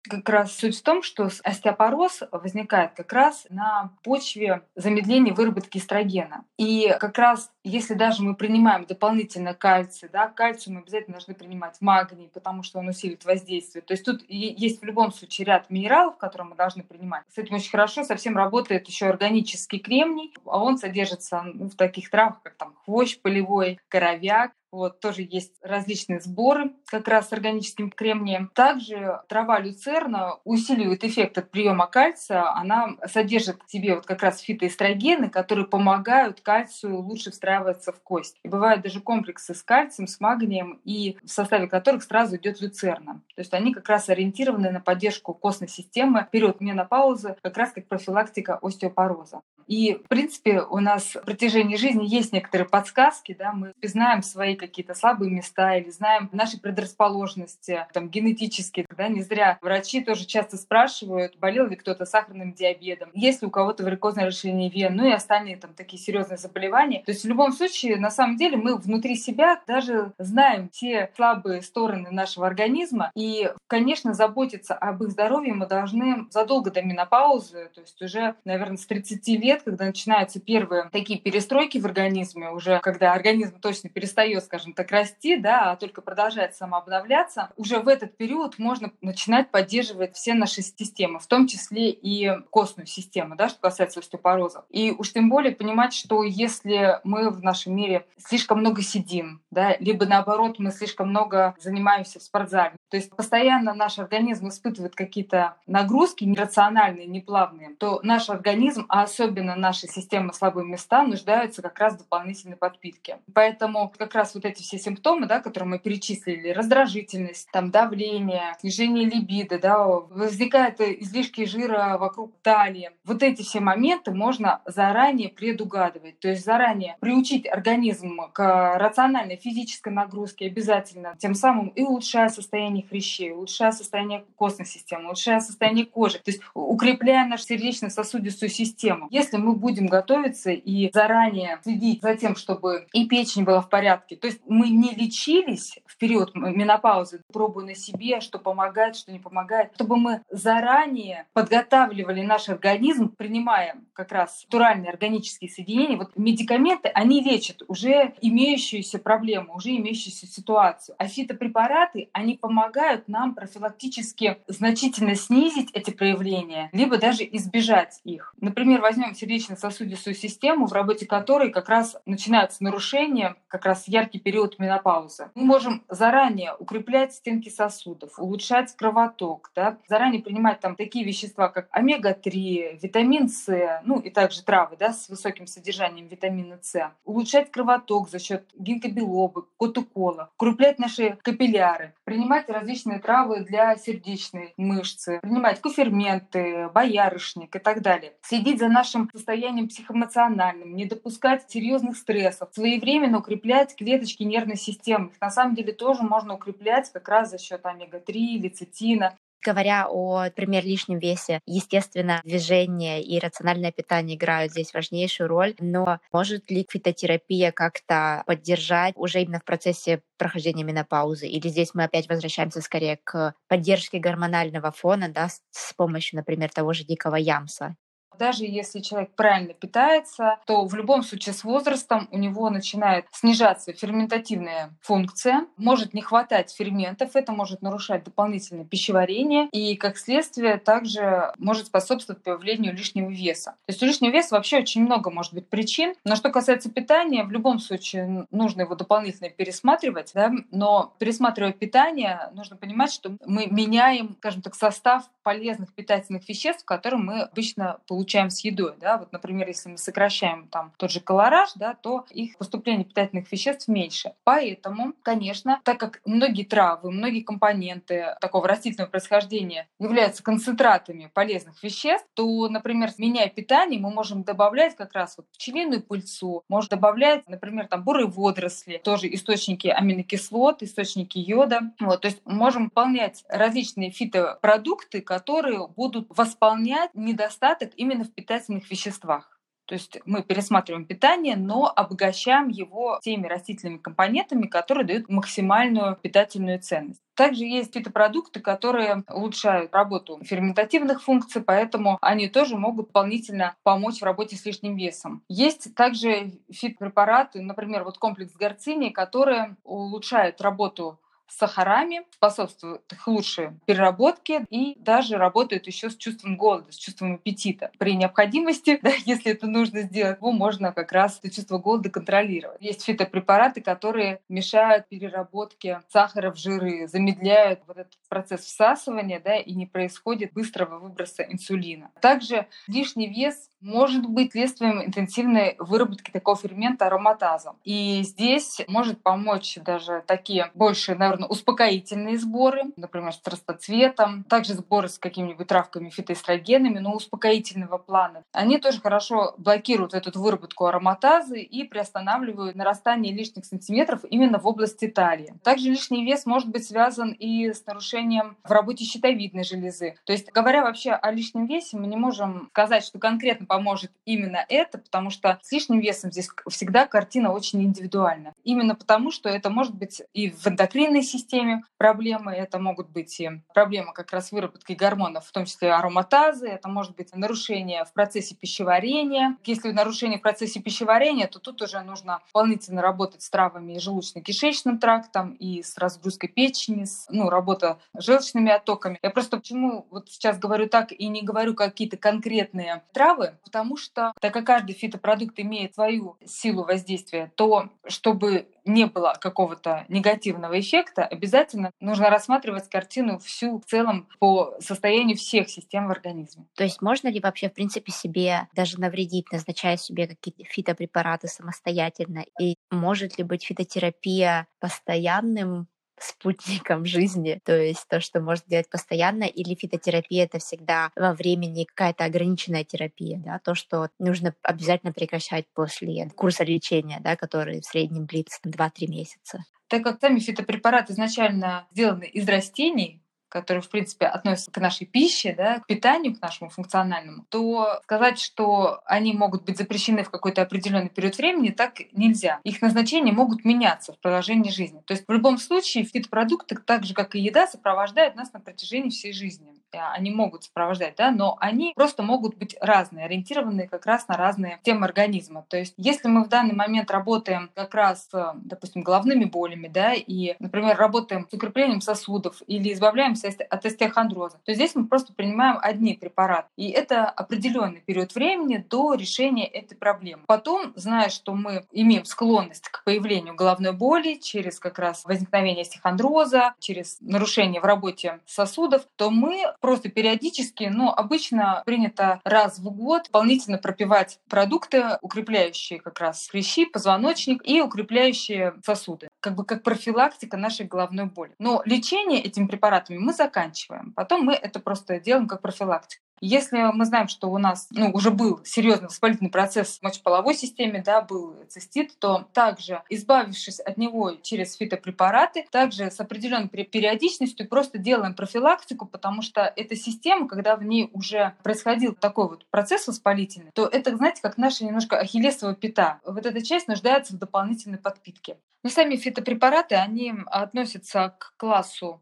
Как 0.08 0.28
раз 0.28 0.52
суть 0.54 0.78
в 0.78 0.82
том, 0.82 1.02
что 1.02 1.30
остеопороз 1.42 2.22
возникает 2.30 2.92
как 2.92 3.12
раз 3.12 3.46
на 3.48 3.92
почве 4.02 4.62
замедления 4.74 5.32
выработки 5.32 5.78
эстрогена. 5.78 6.44
И 6.58 6.94
как 7.00 7.16
раз 7.18 7.50
если 7.64 7.94
даже 7.94 8.22
мы 8.22 8.36
принимаем 8.36 8.84
дополнительно 8.84 9.54
кальций, 9.54 10.10
да, 10.12 10.28
кальций 10.28 10.70
мы 10.70 10.80
обязательно 10.80 11.14
должны 11.14 11.34
принимать 11.34 11.78
магний, 11.80 12.28
потому 12.28 12.62
что 12.62 12.78
он 12.78 12.88
усилит 12.88 13.24
воздействие. 13.24 13.80
То 13.80 13.94
есть 13.94 14.04
тут 14.04 14.22
есть 14.28 14.82
в 14.82 14.84
любом 14.84 15.12
случае 15.12 15.46
ряд 15.46 15.70
минералов, 15.70 16.18
которые 16.18 16.48
мы 16.48 16.56
должны 16.56 16.82
принимать. 16.82 17.22
С 17.34 17.38
этим 17.38 17.54
очень 17.54 17.70
хорошо 17.70 18.04
совсем 18.04 18.36
работает 18.36 18.86
еще 18.86 19.06
органический 19.06 19.78
кремний, 19.78 20.34
а 20.44 20.62
он 20.62 20.76
содержится 20.76 21.42
ну, 21.42 21.70
в 21.70 21.74
таких 21.74 22.10
травах, 22.10 22.42
как 22.42 22.54
там 22.56 22.74
хвощ 22.84 23.18
полевой, 23.18 23.80
коровяк, 23.88 24.52
вот, 24.74 25.00
тоже 25.00 25.26
есть 25.28 25.54
различные 25.62 26.20
сборы 26.20 26.72
как 26.86 27.08
раз 27.08 27.28
с 27.28 27.32
органическим 27.32 27.90
кремнием. 27.90 28.50
Также 28.54 29.20
трава 29.28 29.60
люцерна 29.60 30.38
усиливает 30.44 31.04
эффект 31.04 31.38
от 31.38 31.50
приема 31.50 31.86
кальция. 31.86 32.50
Она 32.52 32.96
содержит 33.06 33.62
в 33.64 33.70
себе 33.70 33.94
вот 33.94 34.06
как 34.06 34.22
раз 34.22 34.40
фитоэстрогены, 34.40 35.30
которые 35.30 35.66
помогают 35.66 36.40
кальцию 36.40 37.00
лучше 37.00 37.30
встраиваться 37.30 37.92
в 37.92 38.00
кость. 38.00 38.38
И 38.42 38.48
бывают 38.48 38.82
даже 38.82 39.00
комплексы 39.00 39.54
с 39.54 39.62
кальцием, 39.62 40.08
с 40.08 40.20
магнием, 40.20 40.80
и 40.84 41.16
в 41.22 41.28
составе 41.28 41.68
которых 41.68 42.02
сразу 42.02 42.36
идет 42.36 42.60
люцерна. 42.60 43.22
То 43.34 43.40
есть 43.40 43.54
они 43.54 43.72
как 43.72 43.88
раз 43.88 44.08
ориентированы 44.08 44.70
на 44.70 44.80
поддержку 44.80 45.34
костной 45.34 45.68
системы 45.68 46.24
в 46.24 46.30
период 46.30 46.60
менопаузы, 46.60 47.36
как 47.42 47.56
раз 47.56 47.72
как 47.72 47.86
профилактика 47.86 48.58
остеопороза. 48.60 49.40
И, 49.66 49.94
в 49.94 50.08
принципе, 50.08 50.62
у 50.62 50.78
нас 50.80 51.14
в 51.14 51.22
протяжении 51.22 51.76
жизни 51.76 52.04
есть 52.06 52.32
некоторые 52.32 52.68
подсказки, 52.68 53.34
да, 53.38 53.52
мы 53.52 53.72
знаем 53.82 54.22
свои 54.22 54.56
какие-то 54.56 54.94
слабые 54.94 55.30
места 55.30 55.76
или 55.76 55.90
знаем 55.90 56.28
наши 56.32 56.58
предрасположенности, 56.60 57.86
там, 57.92 58.08
генетические, 58.08 58.86
да, 58.96 59.08
не 59.08 59.22
зря 59.22 59.58
врачи 59.60 60.02
тоже 60.02 60.26
часто 60.26 60.56
спрашивают, 60.56 61.36
болел 61.38 61.66
ли 61.66 61.76
кто-то 61.76 62.04
сахарным 62.04 62.52
диабетом, 62.52 63.10
есть 63.14 63.42
ли 63.42 63.48
у 63.48 63.50
кого-то 63.50 63.84
варикозное 63.84 64.26
расширение 64.26 64.70
вен, 64.70 64.96
ну 64.96 65.06
и 65.06 65.12
остальные 65.12 65.56
там 65.56 65.72
такие 65.74 66.02
серьезные 66.02 66.38
заболевания. 66.38 67.02
То 67.04 67.12
есть 67.12 67.24
в 67.24 67.28
любом 67.28 67.52
случае, 67.52 67.96
на 67.96 68.10
самом 68.10 68.36
деле, 68.36 68.56
мы 68.56 68.76
внутри 68.76 69.16
себя 69.16 69.60
даже 69.66 70.12
знаем 70.18 70.68
все 70.72 71.10
слабые 71.16 71.62
стороны 71.62 72.10
нашего 72.10 72.46
организма, 72.46 73.10
и, 73.14 73.50
конечно, 73.66 74.14
заботиться 74.14 74.74
об 74.74 75.02
их 75.02 75.10
здоровье 75.10 75.54
мы 75.54 75.66
должны 75.66 76.26
задолго 76.30 76.70
до 76.70 76.82
менопаузы, 76.82 77.70
то 77.74 77.80
есть 77.80 78.00
уже, 78.02 78.34
наверное, 78.44 78.76
с 78.76 78.86
30 78.86 79.28
лет 79.40 79.53
лет, 79.54 79.62
когда 79.62 79.86
начинаются 79.86 80.40
первые 80.40 80.88
такие 80.90 81.18
перестройки 81.18 81.78
в 81.78 81.84
организме, 81.86 82.50
уже 82.50 82.80
когда 82.80 83.12
организм 83.12 83.60
точно 83.60 83.88
перестает, 83.88 84.44
скажем 84.44 84.72
так, 84.72 84.90
расти, 84.90 85.36
да, 85.36 85.72
а 85.72 85.76
только 85.76 86.02
продолжает 86.02 86.54
самообновляться, 86.54 87.50
уже 87.56 87.78
в 87.78 87.88
этот 87.88 88.16
период 88.16 88.58
можно 88.58 88.90
начинать 89.00 89.50
поддерживать 89.50 90.14
все 90.14 90.34
наши 90.34 90.62
системы, 90.62 91.20
в 91.20 91.26
том 91.26 91.46
числе 91.46 91.90
и 91.90 92.32
костную 92.50 92.86
систему, 92.86 93.36
да, 93.36 93.48
что 93.48 93.60
касается 93.60 94.00
остеопороза. 94.00 94.64
И 94.70 94.90
уж 94.90 95.12
тем 95.12 95.30
более 95.30 95.54
понимать, 95.54 95.94
что 95.94 96.24
если 96.24 97.00
мы 97.04 97.30
в 97.30 97.42
нашем 97.42 97.76
мире 97.76 98.06
слишком 98.18 98.58
много 98.58 98.82
сидим, 98.82 99.42
да, 99.50 99.76
либо 99.78 100.06
наоборот 100.06 100.58
мы 100.58 100.70
слишком 100.72 101.10
много 101.10 101.54
занимаемся 101.60 102.18
в 102.18 102.22
спортзале, 102.22 102.74
то 102.90 102.96
есть 102.96 103.14
постоянно 103.14 103.74
наш 103.74 103.98
организм 103.98 104.48
испытывает 104.48 104.94
какие-то 104.94 105.56
нагрузки 105.66 106.24
нерациональные, 106.24 107.06
неплавные, 107.06 107.74
то 107.78 108.00
наш 108.02 108.28
организм, 108.30 108.86
а 108.88 109.02
особенно 109.02 109.43
особенно 109.44 109.56
наши 109.56 109.86
системы 109.86 110.32
слабые 110.32 110.66
места, 110.66 111.02
нуждаются 111.02 111.62
как 111.62 111.78
раз 111.78 111.94
в 111.94 111.98
дополнительной 111.98 112.56
подпитке. 112.56 113.18
Поэтому 113.32 113.92
как 113.96 114.14
раз 114.14 114.34
вот 114.34 114.44
эти 114.44 114.62
все 114.62 114.78
симптомы, 114.78 115.26
да, 115.26 115.40
которые 115.40 115.68
мы 115.68 115.78
перечислили, 115.78 116.50
раздражительность, 116.50 117.48
там, 117.52 117.70
давление, 117.70 118.56
снижение 118.60 119.08
либидо, 119.08 119.58
да, 119.58 119.86
возникают 119.86 120.80
излишки 120.80 121.44
жира 121.44 121.98
вокруг 121.98 122.32
талии. 122.42 122.90
Вот 123.04 123.22
эти 123.22 123.42
все 123.42 123.60
моменты 123.60 124.12
можно 124.12 124.60
заранее 124.66 125.28
предугадывать, 125.28 126.18
то 126.20 126.28
есть 126.28 126.44
заранее 126.44 126.96
приучить 127.00 127.46
организм 127.46 128.20
к 128.32 128.78
рациональной 128.78 129.36
физической 129.36 129.92
нагрузке 129.92 130.46
обязательно, 130.46 131.16
тем 131.18 131.34
самым 131.34 131.68
и 131.68 131.82
улучшая 131.82 132.28
состояние 132.28 132.84
хрящей, 132.88 133.32
улучшая 133.32 133.72
состояние 133.72 134.24
костной 134.36 134.66
системы, 134.66 135.06
улучшая 135.06 135.40
состояние 135.40 135.86
кожи, 135.86 136.18
то 136.18 136.30
есть 136.30 136.40
укрепляя 136.54 137.26
нашу 137.26 137.44
сердечно-сосудистую 137.44 138.48
систему. 138.48 139.08
Если 139.10 139.33
если 139.34 139.44
мы 139.44 139.56
будем 139.56 139.86
готовиться 139.86 140.50
и 140.50 140.90
заранее 140.92 141.58
следить 141.62 142.02
за 142.02 142.14
тем, 142.14 142.36
чтобы 142.36 142.86
и 142.92 143.06
печень 143.06 143.44
была 143.44 143.60
в 143.60 143.68
порядке, 143.68 144.16
то 144.16 144.28
есть 144.28 144.40
мы 144.46 144.68
не 144.68 144.94
лечились 144.94 145.78
в 145.86 145.96
период 145.98 146.34
менопаузы, 146.34 147.22
пробуя 147.32 147.66
на 147.66 147.74
себе, 147.74 148.20
что 148.20 148.38
помогает, 148.38 148.96
что 148.96 149.10
не 149.10 149.18
помогает, 149.18 149.72
чтобы 149.74 149.96
мы 149.96 150.22
заранее 150.30 151.26
подготавливали 151.32 152.22
наш 152.22 152.48
организм, 152.48 153.08
принимая 153.08 153.76
как 153.92 154.12
раз 154.12 154.44
натуральные 154.44 154.90
органические 154.90 155.50
соединения. 155.50 155.96
Вот 155.96 156.16
медикаменты, 156.16 156.88
они 156.88 157.20
лечат 157.20 157.62
уже 157.66 158.14
имеющуюся 158.20 158.98
проблему, 158.98 159.54
уже 159.54 159.70
имеющуюся 159.70 160.26
ситуацию. 160.26 160.94
А 160.98 161.08
фитопрепараты, 161.08 162.08
они 162.12 162.36
помогают 162.36 163.08
нам 163.08 163.34
профилактически 163.34 164.38
значительно 164.46 165.16
снизить 165.16 165.70
эти 165.72 165.90
проявления, 165.90 166.70
либо 166.72 166.98
даже 166.98 167.24
избежать 167.24 168.00
их. 168.04 168.34
Например, 168.40 168.80
возьмем 168.80 169.14
сердечно-сосудистую 169.24 170.14
систему, 170.14 170.66
в 170.66 170.72
работе 170.72 171.06
которой 171.06 171.50
как 171.50 171.68
раз 171.70 171.96
начинаются 172.04 172.62
нарушения, 172.62 173.36
как 173.48 173.64
раз 173.64 173.88
яркий 173.88 174.18
период 174.18 174.58
менопаузы. 174.58 175.30
Мы 175.34 175.44
можем 175.44 175.82
заранее 175.88 176.54
укреплять 176.58 177.14
стенки 177.14 177.48
сосудов, 177.48 178.18
улучшать 178.18 178.76
кровоток, 178.76 179.50
да, 179.54 179.78
заранее 179.88 180.22
принимать 180.22 180.60
там 180.60 180.76
такие 180.76 181.06
вещества, 181.06 181.48
как 181.48 181.68
омега-3, 181.70 182.80
витамин 182.82 183.28
С, 183.28 183.80
ну 183.84 183.98
и 183.98 184.10
также 184.10 184.42
травы 184.42 184.76
да, 184.78 184.92
с 184.92 185.08
высоким 185.08 185.46
содержанием 185.46 186.06
витамина 186.08 186.58
С, 186.60 186.92
улучшать 187.04 187.50
кровоток 187.50 188.10
за 188.10 188.18
счет 188.18 188.44
гинкобилобы, 188.54 189.46
котукола, 189.58 190.30
укреплять 190.36 190.78
наши 190.78 191.16
капилляры, 191.22 191.94
принимать 192.04 192.50
различные 192.50 192.98
травы 192.98 193.40
для 193.40 193.76
сердечной 193.76 194.52
мышцы, 194.58 195.20
принимать 195.22 195.60
коферменты, 195.62 196.68
боярышник 196.74 197.56
и 197.56 197.58
так 197.58 197.80
далее. 197.80 198.12
Следить 198.22 198.58
за 198.58 198.68
нашим 198.68 199.08
состоянием 199.14 199.68
психоэмоциональным, 199.68 200.74
не 200.74 200.86
допускать 200.86 201.48
серьезных 201.48 201.96
стрессов, 201.96 202.48
своевременно 202.52 203.18
укреплять 203.18 203.76
клеточки 203.76 204.24
нервной 204.24 204.56
системы. 204.56 205.10
Их 205.10 205.20
на 205.20 205.30
самом 205.30 205.54
деле 205.54 205.72
тоже 205.72 206.02
можно 206.02 206.34
укреплять 206.34 206.90
как 206.92 207.08
раз 207.08 207.30
за 207.30 207.38
счет 207.38 207.64
омега-3, 207.64 208.38
лецитина. 208.38 209.16
Говоря 209.44 209.88
о, 209.90 210.24
например, 210.24 210.64
лишнем 210.64 210.98
весе, 210.98 211.40
естественно, 211.44 212.22
движение 212.24 213.02
и 213.02 213.18
рациональное 213.18 213.72
питание 213.72 214.16
играют 214.16 214.52
здесь 214.52 214.72
важнейшую 214.72 215.28
роль, 215.28 215.54
но 215.58 216.00
может 216.12 216.50
ли 216.50 216.66
фитотерапия 216.68 217.52
как-то 217.52 218.24
поддержать 218.26 218.94
уже 218.96 219.20
именно 219.20 219.40
в 219.40 219.44
процессе 219.44 220.00
прохождения 220.16 220.64
менопаузы? 220.64 221.26
Или 221.26 221.48
здесь 221.48 221.74
мы 221.74 221.84
опять 221.84 222.08
возвращаемся 222.08 222.62
скорее 222.62 222.98
к 223.04 223.34
поддержке 223.46 223.98
гормонального 223.98 224.70
фона, 224.70 225.10
да, 225.10 225.28
с 225.50 225.74
помощью, 225.74 226.16
например, 226.16 226.48
того 226.50 226.72
же 226.72 226.84
дикого 226.84 227.16
ямса? 227.16 227.76
Даже 228.18 228.44
если 228.44 228.80
человек 228.80 229.10
правильно 229.14 229.54
питается, 229.54 230.38
то 230.46 230.64
в 230.64 230.74
любом 230.74 231.02
случае 231.02 231.34
с 231.34 231.44
возрастом 231.44 232.08
у 232.10 232.18
него 232.18 232.50
начинает 232.50 233.06
снижаться 233.12 233.72
ферментативная 233.72 234.70
функция, 234.80 235.46
может 235.56 235.94
не 235.94 236.02
хватать 236.02 236.52
ферментов, 236.52 237.16
это 237.16 237.32
может 237.32 237.62
нарушать 237.62 238.04
дополнительное 238.04 238.64
пищеварение 238.64 239.48
и, 239.52 239.76
как 239.76 239.96
следствие, 239.96 240.58
также 240.58 241.32
может 241.38 241.66
способствовать 241.66 242.22
появлению 242.22 242.74
лишнего 242.74 243.10
веса. 243.10 243.52
То 243.66 243.72
есть 243.72 243.82
у 243.82 243.86
лишнего 243.86 244.12
веса 244.12 244.34
вообще 244.34 244.58
очень 244.58 244.82
много 244.82 245.10
может 245.10 245.34
быть 245.34 245.48
причин, 245.48 245.94
но 246.04 246.16
что 246.16 246.30
касается 246.30 246.70
питания, 246.70 247.24
в 247.24 247.30
любом 247.30 247.58
случае 247.58 248.26
нужно 248.30 248.62
его 248.62 248.74
дополнительно 248.74 249.30
пересматривать, 249.30 250.12
да? 250.14 250.32
но 250.50 250.94
пересматривая 250.98 251.52
питание, 251.52 252.30
нужно 252.34 252.56
понимать, 252.56 252.92
что 252.92 253.16
мы 253.26 253.46
меняем, 253.46 254.16
скажем 254.18 254.42
так, 254.42 254.54
состав 254.54 255.04
полезных 255.22 255.72
питательных 255.72 256.28
веществ, 256.28 256.64
которые 256.64 257.00
мы 257.00 257.22
обычно 257.22 257.78
получаем 257.86 258.03
получаем 258.04 258.28
с 258.28 258.40
едой. 258.40 258.74
Да? 258.78 258.98
Вот, 258.98 259.12
например, 259.12 259.48
если 259.48 259.70
мы 259.70 259.78
сокращаем 259.78 260.46
там 260.48 260.72
тот 260.76 260.90
же 260.90 261.00
колораж, 261.00 261.50
да, 261.54 261.74
то 261.74 262.04
их 262.10 262.36
поступление 262.36 262.84
питательных 262.84 263.32
веществ 263.32 263.66
меньше. 263.68 264.12
Поэтому, 264.24 264.92
конечно, 265.02 265.60
так 265.64 265.78
как 265.78 266.02
многие 266.04 266.44
травы, 266.44 266.90
многие 266.90 267.20
компоненты 267.20 268.14
такого 268.20 268.46
растительного 268.46 268.90
происхождения 268.90 269.68
являются 269.78 270.22
концентратами 270.22 271.10
полезных 271.14 271.62
веществ, 271.62 272.06
то, 272.12 272.48
например, 272.48 272.90
меняя 272.98 273.28
питание, 273.28 273.80
мы 273.80 273.90
можем 273.90 274.22
добавлять 274.22 274.76
как 274.76 274.92
раз 274.92 275.16
вот 275.16 275.26
пчелиную 275.32 275.82
пыльцу, 275.82 276.42
можно 276.48 276.76
добавлять, 276.76 277.26
например, 277.26 277.68
там 277.68 277.84
бурые 277.84 278.06
водоросли, 278.06 278.80
тоже 278.84 279.12
источники 279.14 279.68
аминокислот, 279.68 280.62
источники 280.62 281.18
йода. 281.18 281.72
Вот, 281.80 282.02
то 282.02 282.08
есть 282.08 282.20
можем 282.26 282.64
выполнять 282.64 283.24
различные 283.28 283.90
фитопродукты, 283.90 285.00
которые 285.00 285.66
будут 285.68 286.06
восполнять 286.10 286.90
недостаток 286.94 287.70
именно 287.76 287.93
именно 287.94 288.04
в 288.04 288.12
питательных 288.12 288.70
веществах. 288.70 289.30
То 289.66 289.74
есть 289.74 289.98
мы 290.04 290.22
пересматриваем 290.22 290.84
питание, 290.84 291.36
но 291.36 291.72
обогащаем 291.74 292.48
его 292.48 292.98
теми 293.02 293.26
растительными 293.26 293.78
компонентами, 293.78 294.46
которые 294.46 294.86
дают 294.86 295.08
максимальную 295.08 295.96
питательную 295.96 296.60
ценность. 296.60 297.00
Также 297.14 297.44
есть 297.44 297.72
фитопродукты, 297.72 298.40
которые 298.40 299.04
улучшают 299.08 299.72
работу 299.72 300.20
ферментативных 300.22 301.02
функций, 301.02 301.42
поэтому 301.42 301.96
они 302.02 302.28
тоже 302.28 302.58
могут 302.58 302.88
дополнительно 302.88 303.56
помочь 303.62 304.00
в 304.00 304.04
работе 304.04 304.36
с 304.36 304.44
лишним 304.44 304.76
весом. 304.76 305.22
Есть 305.28 305.74
также 305.74 306.32
фитопрепараты, 306.52 307.40
например, 307.40 307.84
вот 307.84 307.96
комплекс 307.96 308.34
горцини, 308.34 308.90
которые 308.90 309.56
улучшают 309.62 310.42
работу 310.42 310.98
сахарами, 311.28 312.02
способствует 312.10 312.80
их 312.92 313.06
лучшей 313.06 313.50
переработке 313.66 314.46
и 314.50 314.76
даже 314.78 315.16
работают 315.16 315.66
еще 315.66 315.90
с 315.90 315.96
чувством 315.96 316.36
голода, 316.36 316.72
с 316.72 316.76
чувством 316.76 317.14
аппетита. 317.14 317.70
При 317.78 317.96
необходимости, 317.96 318.78
да, 318.82 318.92
если 319.04 319.32
это 319.32 319.46
нужно 319.46 319.82
сделать, 319.82 320.18
его 320.18 320.32
можно 320.32 320.72
как 320.72 320.92
раз 320.92 321.18
это 321.22 321.34
чувство 321.34 321.58
голода 321.58 321.90
контролировать. 321.90 322.60
Есть 322.60 322.84
фитопрепараты, 322.84 323.60
которые 323.60 324.20
мешают 324.28 324.88
переработке 324.88 325.82
сахара 325.88 326.32
в 326.32 326.36
жиры, 326.36 326.88
замедляют 326.88 327.60
вот 327.66 327.78
этот 327.78 327.94
процесс 328.08 328.42
всасывания 328.42 329.20
да, 329.20 329.36
и 329.36 329.54
не 329.54 329.66
происходит 329.66 330.32
быстрого 330.32 330.78
выброса 330.78 331.22
инсулина. 331.22 331.90
Также 332.00 332.46
лишний 332.66 333.08
вес 333.08 333.50
может 333.64 334.06
быть 334.06 334.32
следствием 334.32 334.84
интенсивной 334.84 335.56
выработки 335.58 336.10
такого 336.10 336.36
фермента 336.36 336.86
ароматаза. 336.86 337.54
И 337.64 338.02
здесь 338.02 338.60
может 338.68 339.02
помочь 339.02 339.58
даже 339.64 340.04
такие 340.06 340.50
больше, 340.54 340.94
наверное, 340.94 341.28
успокоительные 341.28 342.18
сборы, 342.18 342.64
например, 342.76 343.12
с 343.12 343.26
растоцветом, 343.26 344.24
также 344.24 344.54
сборы 344.54 344.88
с 344.88 344.98
какими-нибудь 344.98 345.46
травками, 345.46 345.88
фитоэстрогенами, 345.88 346.78
но 346.78 346.94
успокоительного 346.94 347.78
плана. 347.78 348.22
Они 348.32 348.58
тоже 348.58 348.80
хорошо 348.80 349.34
блокируют 349.38 349.94
эту 349.94 350.20
выработку 350.20 350.66
ароматазы 350.66 351.40
и 351.40 351.64
приостанавливают 351.64 352.56
нарастание 352.56 353.14
лишних 353.14 353.46
сантиметров 353.46 354.00
именно 354.08 354.38
в 354.38 354.46
области 354.46 354.88
талии. 354.88 355.34
Также 355.42 355.70
лишний 355.70 356.04
вес 356.04 356.26
может 356.26 356.48
быть 356.48 356.66
связан 356.66 357.12
и 357.12 357.52
с 357.52 357.64
нарушением 357.66 358.36
в 358.44 358.50
работе 358.50 358.84
щитовидной 358.84 359.44
железы. 359.44 359.96
То 360.04 360.12
есть, 360.12 360.30
говоря 360.32 360.62
вообще 360.62 360.92
о 360.92 361.10
лишнем 361.10 361.46
весе, 361.46 361.78
мы 361.78 361.86
не 361.86 361.96
можем 361.96 362.48
сказать, 362.52 362.84
что 362.84 362.98
конкретно 362.98 363.46
поможет 363.54 363.92
именно 364.04 364.44
это, 364.48 364.78
потому 364.78 365.10
что 365.10 365.38
с 365.42 365.52
лишним 365.52 365.78
весом 365.78 366.10
здесь 366.10 366.28
всегда 366.48 366.88
картина 366.88 367.32
очень 367.32 367.62
индивидуальна. 367.62 368.32
Именно 368.42 368.74
потому, 368.74 369.12
что 369.12 369.28
это 369.28 369.48
может 369.48 369.76
быть 369.76 370.02
и 370.12 370.30
в 370.30 370.44
эндокринной 370.48 371.04
системе 371.04 371.62
проблемы, 371.76 372.32
это 372.32 372.58
могут 372.58 372.88
быть 372.88 373.20
и 373.20 373.30
проблемы 373.54 373.92
как 373.92 374.12
раз 374.12 374.32
выработки 374.32 374.72
гормонов, 374.72 375.26
в 375.26 375.30
том 375.30 375.44
числе 375.44 375.72
ароматазы, 375.72 376.48
это 376.48 376.68
может 376.68 376.96
быть 376.96 377.14
нарушение 377.14 377.84
в 377.84 377.92
процессе 377.92 378.34
пищеварения. 378.34 379.36
Если 379.44 379.70
нарушение 379.70 380.18
в 380.18 380.22
процессе 380.22 380.60
пищеварения, 380.60 381.28
то 381.28 381.38
тут 381.38 381.62
уже 381.62 381.80
нужно 381.82 382.22
дополнительно 382.26 382.82
работать 382.82 383.22
с 383.22 383.30
травами 383.30 383.74
и 383.74 383.78
желудочно-кишечным 383.78 384.78
трактом, 384.78 385.34
и 385.34 385.62
с 385.62 385.78
разгрузкой 385.78 386.28
печени, 386.28 386.86
с, 386.86 387.06
ну, 387.08 387.30
работа 387.30 387.78
с 387.96 388.04
желчными 388.04 388.50
оттоками. 388.50 388.98
Я 389.00 389.10
просто 389.10 389.36
почему 389.36 389.86
вот 389.90 390.10
сейчас 390.10 390.40
говорю 390.40 390.68
так 390.68 390.90
и 390.90 391.06
не 391.06 391.22
говорю 391.22 391.54
какие-то 391.54 391.96
конкретные 391.96 392.82
травы, 392.92 393.38
потому 393.44 393.76
что, 393.76 394.12
так 394.20 394.32
как 394.32 394.46
каждый 394.46 394.74
фитопродукт 394.74 395.38
имеет 395.38 395.74
свою 395.74 396.16
силу 396.24 396.64
воздействия, 396.64 397.32
то 397.36 397.70
чтобы 397.86 398.48
не 398.64 398.86
было 398.86 399.14
какого-то 399.20 399.84
негативного 399.88 400.58
эффекта, 400.58 401.04
обязательно 401.04 401.70
нужно 401.80 402.10
рассматривать 402.10 402.68
картину 402.68 403.18
всю 403.18 403.60
в 403.60 403.64
целом 403.64 404.08
по 404.18 404.54
состоянию 404.60 405.16
всех 405.16 405.48
систем 405.48 405.86
в 405.88 405.90
организме. 405.90 406.46
То 406.54 406.64
есть 406.64 406.80
можно 406.80 407.08
ли 407.08 407.20
вообще, 407.20 407.48
в 407.50 407.54
принципе, 407.54 407.92
себе 407.92 408.48
даже 408.54 408.80
навредить, 408.80 409.30
назначая 409.32 409.76
себе 409.76 410.06
какие-то 410.06 410.44
фитопрепараты 410.44 411.28
самостоятельно? 411.28 412.24
И 412.40 412.56
может 412.70 413.18
ли 413.18 413.24
быть 413.24 413.44
фитотерапия 413.44 414.46
постоянным 414.60 415.68
спутником 415.98 416.84
жизни, 416.84 417.40
то 417.44 417.56
есть 417.56 417.86
то, 417.88 418.00
что 418.00 418.20
можно 418.20 418.44
делать 418.46 418.68
постоянно, 418.68 419.24
или 419.24 419.54
фитотерапия— 419.54 420.24
это 420.26 420.38
всегда 420.38 420.90
во 420.96 421.14
времени 421.14 421.64
какая-то 421.64 422.04
ограниченная 422.04 422.64
терапия, 422.64 423.18
да, 423.18 423.38
то, 423.38 423.54
что 423.54 423.88
нужно 423.98 424.34
обязательно 424.42 424.92
прекращать 424.92 425.46
после 425.54 426.08
курса 426.16 426.44
лечения, 426.44 426.98
да, 427.00 427.16
который 427.16 427.60
в 427.60 427.64
среднем 427.64 428.06
длится 428.06 428.40
2-3 428.46 428.88
месяца. 428.88 429.44
Так 429.68 429.82
как 429.82 430.00
сами 430.00 430.18
фитопрепараты 430.18 430.92
изначально 430.92 431.66
сделаны 431.70 432.04
из 432.04 432.28
растений, 432.28 433.03
которые, 433.34 433.62
в 433.62 433.68
принципе, 433.68 434.06
относятся 434.06 434.52
к 434.52 434.58
нашей 434.58 434.86
пище, 434.86 435.34
да, 435.36 435.58
к 435.58 435.66
питанию, 435.66 436.16
к 436.16 436.22
нашему 436.22 436.50
функциональному, 436.50 437.24
то 437.30 437.80
сказать, 437.82 438.20
что 438.20 438.80
они 438.86 439.12
могут 439.12 439.42
быть 439.42 439.58
запрещены 439.58 440.04
в 440.04 440.10
какой-то 440.10 440.40
определенный 440.42 440.88
период 440.88 441.18
времени, 441.18 441.48
так 441.48 441.80
нельзя. 441.90 442.38
Их 442.44 442.62
назначения 442.62 443.10
могут 443.10 443.44
меняться 443.44 443.92
в 443.92 443.98
продолжении 443.98 444.50
жизни. 444.50 444.80
То 444.86 444.94
есть 444.94 445.04
в 445.08 445.12
любом 445.12 445.38
случае 445.38 445.82
фитопродукты, 445.82 446.54
так 446.54 446.84
же 446.84 446.94
как 446.94 447.16
и 447.16 447.20
еда, 447.20 447.48
сопровождают 447.48 448.14
нас 448.14 448.32
на 448.32 448.38
протяжении 448.38 448.90
всей 448.90 449.12
жизни. 449.12 449.53
Они 449.92 450.10
могут 450.10 450.44
сопровождать, 450.44 450.94
да, 450.96 451.10
но 451.10 451.36
они 451.40 451.72
просто 451.74 452.02
могут 452.02 452.36
быть 452.36 452.56
разные, 452.60 453.06
ориентированные 453.06 453.68
как 453.68 453.86
раз 453.86 454.08
на 454.08 454.16
разные 454.16 454.60
темы 454.62 454.86
организма. 454.86 455.44
То 455.48 455.56
есть 455.56 455.74
если 455.76 456.08
мы 456.08 456.24
в 456.24 456.28
данный 456.28 456.54
момент 456.54 456.90
работаем 456.90 457.50
как 457.54 457.74
раз, 457.74 458.08
допустим, 458.36 458.82
головными 458.82 459.24
болями, 459.24 459.68
да, 459.68 459.94
и, 459.94 460.34
например, 460.38 460.76
работаем 460.76 461.26
с 461.28 461.34
укреплением 461.34 461.80
сосудов 461.80 462.42
или 462.46 462.72
избавляемся 462.72 463.28
от 463.50 463.66
остеохондроза, 463.66 464.38
то 464.44 464.54
здесь 464.54 464.74
мы 464.74 464.86
просто 464.86 465.12
принимаем 465.12 465.58
одни 465.60 465.94
препараты. 465.94 466.48
И 466.56 466.70
это 466.70 467.08
определенный 467.08 467.80
период 467.80 468.14
времени 468.14 468.64
до 468.68 468.94
решения 468.94 469.46
этой 469.46 469.76
проблемы. 469.76 470.22
Потом, 470.26 470.72
зная, 470.76 471.08
что 471.08 471.34
мы 471.34 471.64
имеем 471.72 472.04
склонность 472.04 472.68
к 472.68 472.84
появлению 472.84 473.34
головной 473.34 473.72
боли 473.72 474.14
через 474.14 474.58
как 474.58 474.78
раз 474.78 475.04
возникновение 475.04 475.62
остеохондроза, 475.62 476.54
через 476.58 476.98
нарушение 477.00 477.60
в 477.60 477.64
работе 477.64 478.20
сосудов, 478.26 478.86
то 478.96 479.10
мы 479.10 479.54
просто 479.64 479.88
периодически, 479.88 480.64
ну, 480.64 480.90
обычно 480.90 481.62
принято 481.64 482.20
раз 482.22 482.58
в 482.58 482.64
год 482.64 483.04
дополнительно 483.04 483.56
пропивать 483.56 484.18
продукты, 484.28 484.98
укрепляющие 485.00 485.80
как 485.80 486.00
раз 486.00 486.28
хрящи, 486.30 486.66
позвоночник 486.66 487.40
и 487.48 487.62
укрепляющие 487.62 488.56
сосуды, 488.62 489.08
как 489.20 489.36
бы 489.36 489.46
как 489.46 489.62
профилактика 489.62 490.36
нашей 490.36 490.66
головной 490.66 491.06
боли. 491.06 491.34
Но 491.38 491.62
лечение 491.64 492.22
этими 492.22 492.46
препаратами 492.46 492.98
мы 492.98 493.14
заканчиваем. 493.14 493.94
Потом 493.94 494.26
мы 494.26 494.34
это 494.34 494.60
просто 494.60 495.00
делаем 495.00 495.26
как 495.26 495.40
профилактику. 495.40 496.03
Если 496.20 496.58
мы 496.72 496.84
знаем, 496.84 497.08
что 497.08 497.28
у 497.28 497.38
нас 497.38 497.68
ну, 497.70 497.90
уже 497.90 498.10
был 498.10 498.40
серьезный 498.44 498.88
воспалительный 498.88 499.30
процесс 499.30 499.78
в 499.78 499.82
мочеполовой 499.82 500.34
системе, 500.34 500.82
да, 500.84 501.02
был 501.02 501.36
цистит, 501.48 501.98
то 501.98 502.28
также, 502.32 502.82
избавившись 502.88 503.60
от 503.60 503.76
него 503.76 504.12
через 504.22 504.54
фитопрепараты, 504.56 505.46
также 505.50 505.90
с 505.90 506.00
определенной 506.00 506.48
периодичностью 506.48 507.48
просто 507.48 507.78
делаем 507.78 508.14
профилактику, 508.14 508.86
потому 508.86 509.22
что 509.22 509.52
эта 509.56 509.76
система, 509.76 510.28
когда 510.28 510.56
в 510.56 510.62
ней 510.62 510.88
уже 510.92 511.34
происходил 511.42 511.94
такой 511.94 512.28
вот 512.28 512.46
процесс 512.50 512.86
воспалительный, 512.86 513.50
то 513.52 513.66
это, 513.66 513.96
знаете, 513.96 514.22
как 514.22 514.38
наша 514.38 514.64
немножко 514.64 514.98
ахиллесова 514.98 515.54
пята. 515.54 516.00
Вот 516.06 516.24
эта 516.24 516.44
часть 516.44 516.68
нуждается 516.68 517.14
в 517.14 517.18
дополнительной 517.18 517.78
подпитке. 517.78 518.38
Но 518.62 518.70
сами 518.70 518.96
фитопрепараты, 518.96 519.74
они 519.74 520.14
относятся 520.26 521.14
к 521.18 521.34
классу 521.36 522.00